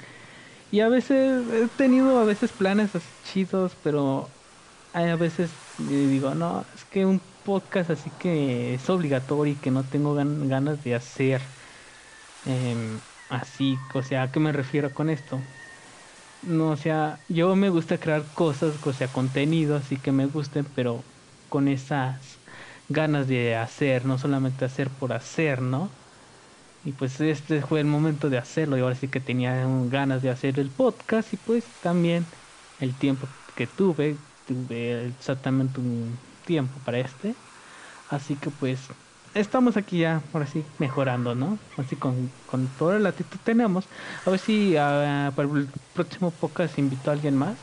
Y 0.71 0.81
a 0.81 0.89
veces 0.89 1.45
he 1.51 1.67
tenido 1.69 2.19
a 2.19 2.25
veces 2.25 2.53
planes 2.53 2.95
así 2.95 3.13
chidos, 3.21 3.75
pero 3.77 4.35
a 4.93 5.15
veces 5.17 5.75
digo, 5.77 6.35
no, 6.35 6.67
es 6.73 6.85
que 6.85 7.05
un 7.05 7.21
podcast 7.43 7.89
así 7.91 8.11
que 8.11 8.73
es 8.75 8.89
obligatorio 8.89 9.53
y 9.55 9.57
que 9.61 9.71
no 9.71 9.89
tengo 9.89 10.15
ganas 10.15 10.83
de 10.83 10.95
hacer 10.95 11.53
eh, 12.43 13.01
así, 13.29 13.87
o 13.93 14.03
sea, 14.03 14.23
¿a 14.23 14.31
qué 14.31 14.39
me 14.39 14.51
refiero 14.53 14.93
con 14.93 15.09
esto? 15.09 15.47
no, 16.41 16.71
o 16.71 16.75
sea, 16.77 17.25
yo 17.29 17.55
me 17.55 17.69
gusta 17.69 17.99
crear 17.99 18.33
cosas, 18.33 18.79
o 18.83 18.93
sea, 18.93 19.11
contenido, 19.11 19.75
así 19.75 19.97
que 20.01 20.11
me 20.11 20.25
gusten, 20.27 20.65
pero 20.73 21.07
con 21.49 21.67
esas 21.67 22.42
ganas 22.89 23.27
de 23.27 23.55
hacer, 23.55 24.05
no 24.05 24.17
solamente 24.17 24.65
hacer 24.65 24.89
por 24.89 25.13
hacer, 25.13 25.61
¿no? 25.61 25.89
Y 26.85 26.91
pues 26.91 27.19
este 27.21 27.61
fue 27.61 27.79
el 27.79 27.85
momento 27.85 28.29
de 28.29 28.37
hacerlo 28.37 28.77
y 28.77 28.81
ahora 28.81 28.95
sí 28.95 29.07
que 29.07 29.19
tenía 29.21 29.65
ganas 29.89 30.21
de 30.21 30.29
hacer 30.29 30.59
el 30.59 30.69
podcast 30.69 31.33
y 31.33 31.37
pues 31.37 31.63
también 31.81 32.25
el 32.79 32.93
tiempo 32.93 33.27
que 33.55 33.67
tuve, 33.67 34.17
tuve 34.47 35.07
exactamente 35.07 35.79
un 35.79 36.17
tiempo 36.45 36.79
para 36.83 36.99
este. 36.99 37.35
Así 38.09 38.35
que 38.35 38.49
pues 38.51 38.79
estamos 39.33 39.77
aquí 39.77 39.99
ya, 39.99 40.21
ahora 40.33 40.47
sí, 40.47 40.65
mejorando, 40.77 41.35
¿no? 41.35 41.59
Así 41.77 41.95
con, 41.95 42.31
con 42.45 42.67
toda 42.67 42.99
la 42.99 43.09
actitud 43.09 43.39
tenemos. 43.43 43.87
A 44.25 44.29
ver 44.29 44.39
si 44.39 44.73
uh, 44.73 45.31
para 45.33 45.49
el 45.49 45.69
próximo 45.93 46.31
podcast 46.31 46.77
invito 46.77 47.09
a 47.09 47.13
alguien 47.13 47.37
más 47.37 47.57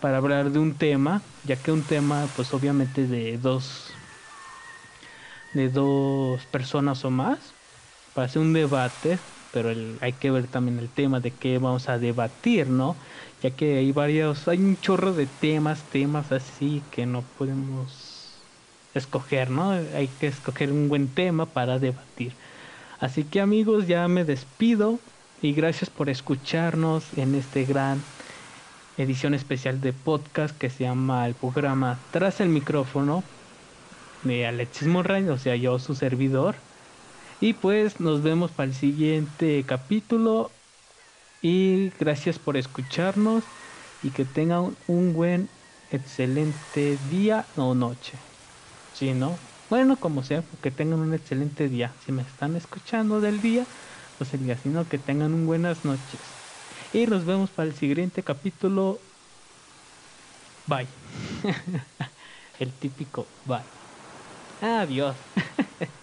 para 0.00 0.18
hablar 0.18 0.50
de 0.50 0.58
un 0.58 0.76
tema, 0.78 1.22
ya 1.42 1.56
que 1.60 1.72
un 1.72 1.84
tema, 1.86 2.30
pues 2.34 2.54
obviamente 2.54 3.06
de 3.06 3.38
dos, 3.38 3.97
de 5.58 5.68
dos 5.68 6.40
personas 6.46 7.04
o 7.04 7.10
más, 7.10 7.38
para 8.14 8.26
hacer 8.26 8.40
un 8.40 8.52
debate, 8.52 9.18
pero 9.52 9.70
hay 10.00 10.12
que 10.12 10.30
ver 10.30 10.46
también 10.46 10.78
el 10.78 10.88
tema 10.88 11.18
de 11.18 11.32
qué 11.32 11.58
vamos 11.58 11.88
a 11.88 11.98
debatir, 11.98 12.68
¿no? 12.68 12.94
Ya 13.42 13.50
que 13.50 13.78
hay 13.78 13.90
varios, 13.90 14.46
hay 14.46 14.58
un 14.58 14.80
chorro 14.80 15.12
de 15.12 15.26
temas, 15.26 15.82
temas 15.90 16.30
así 16.30 16.80
que 16.92 17.06
no 17.06 17.24
podemos 17.36 18.36
escoger, 18.94 19.50
¿no? 19.50 19.72
Hay 19.72 20.08
que 20.20 20.28
escoger 20.28 20.70
un 20.70 20.88
buen 20.88 21.08
tema 21.08 21.46
para 21.46 21.80
debatir. 21.80 22.32
Así 23.00 23.24
que 23.24 23.40
amigos, 23.40 23.88
ya 23.88 24.06
me 24.06 24.24
despido 24.24 25.00
y 25.42 25.54
gracias 25.54 25.90
por 25.90 26.08
escucharnos 26.08 27.04
en 27.16 27.34
este 27.34 27.64
gran 27.64 28.00
edición 28.96 29.34
especial 29.34 29.80
de 29.80 29.92
podcast 29.92 30.56
que 30.56 30.70
se 30.70 30.84
llama 30.84 31.26
el 31.26 31.34
programa 31.34 31.98
Tras 32.12 32.40
el 32.40 32.48
micrófono 32.48 33.24
de 34.22 34.46
Alexis 34.46 34.88
Morray, 34.88 35.28
o 35.28 35.38
sea, 35.38 35.56
yo 35.56 35.78
su 35.78 35.94
servidor. 35.94 36.54
Y 37.40 37.52
pues 37.52 38.00
nos 38.00 38.22
vemos 38.22 38.50
para 38.50 38.68
el 38.68 38.74
siguiente 38.74 39.64
capítulo 39.66 40.50
y 41.40 41.90
gracias 42.00 42.38
por 42.38 42.56
escucharnos 42.56 43.44
y 44.02 44.10
que 44.10 44.24
tengan 44.24 44.76
un 44.88 45.12
buen 45.14 45.48
excelente 45.92 46.98
día 47.10 47.44
o 47.56 47.74
noche. 47.74 48.14
Sí, 48.94 49.12
¿no? 49.12 49.36
Bueno, 49.70 49.96
como 49.96 50.22
sea, 50.22 50.42
que 50.62 50.70
tengan 50.70 51.00
un 51.00 51.14
excelente 51.14 51.68
día. 51.68 51.92
Si 52.04 52.12
me 52.12 52.22
están 52.22 52.56
escuchando 52.56 53.20
del 53.20 53.40
día, 53.40 53.66
el 54.32 54.44
día, 54.44 54.58
sino 54.60 54.88
que 54.88 54.98
tengan 54.98 55.32
un 55.32 55.46
buenas 55.46 55.84
noches. 55.84 56.20
Y 56.92 57.06
nos 57.06 57.24
vemos 57.24 57.50
para 57.50 57.68
el 57.68 57.74
siguiente 57.74 58.22
capítulo. 58.22 58.98
Bye. 60.66 60.86
el 62.58 62.72
típico 62.72 63.26
bye. 63.46 63.87
Adiós. 64.60 65.18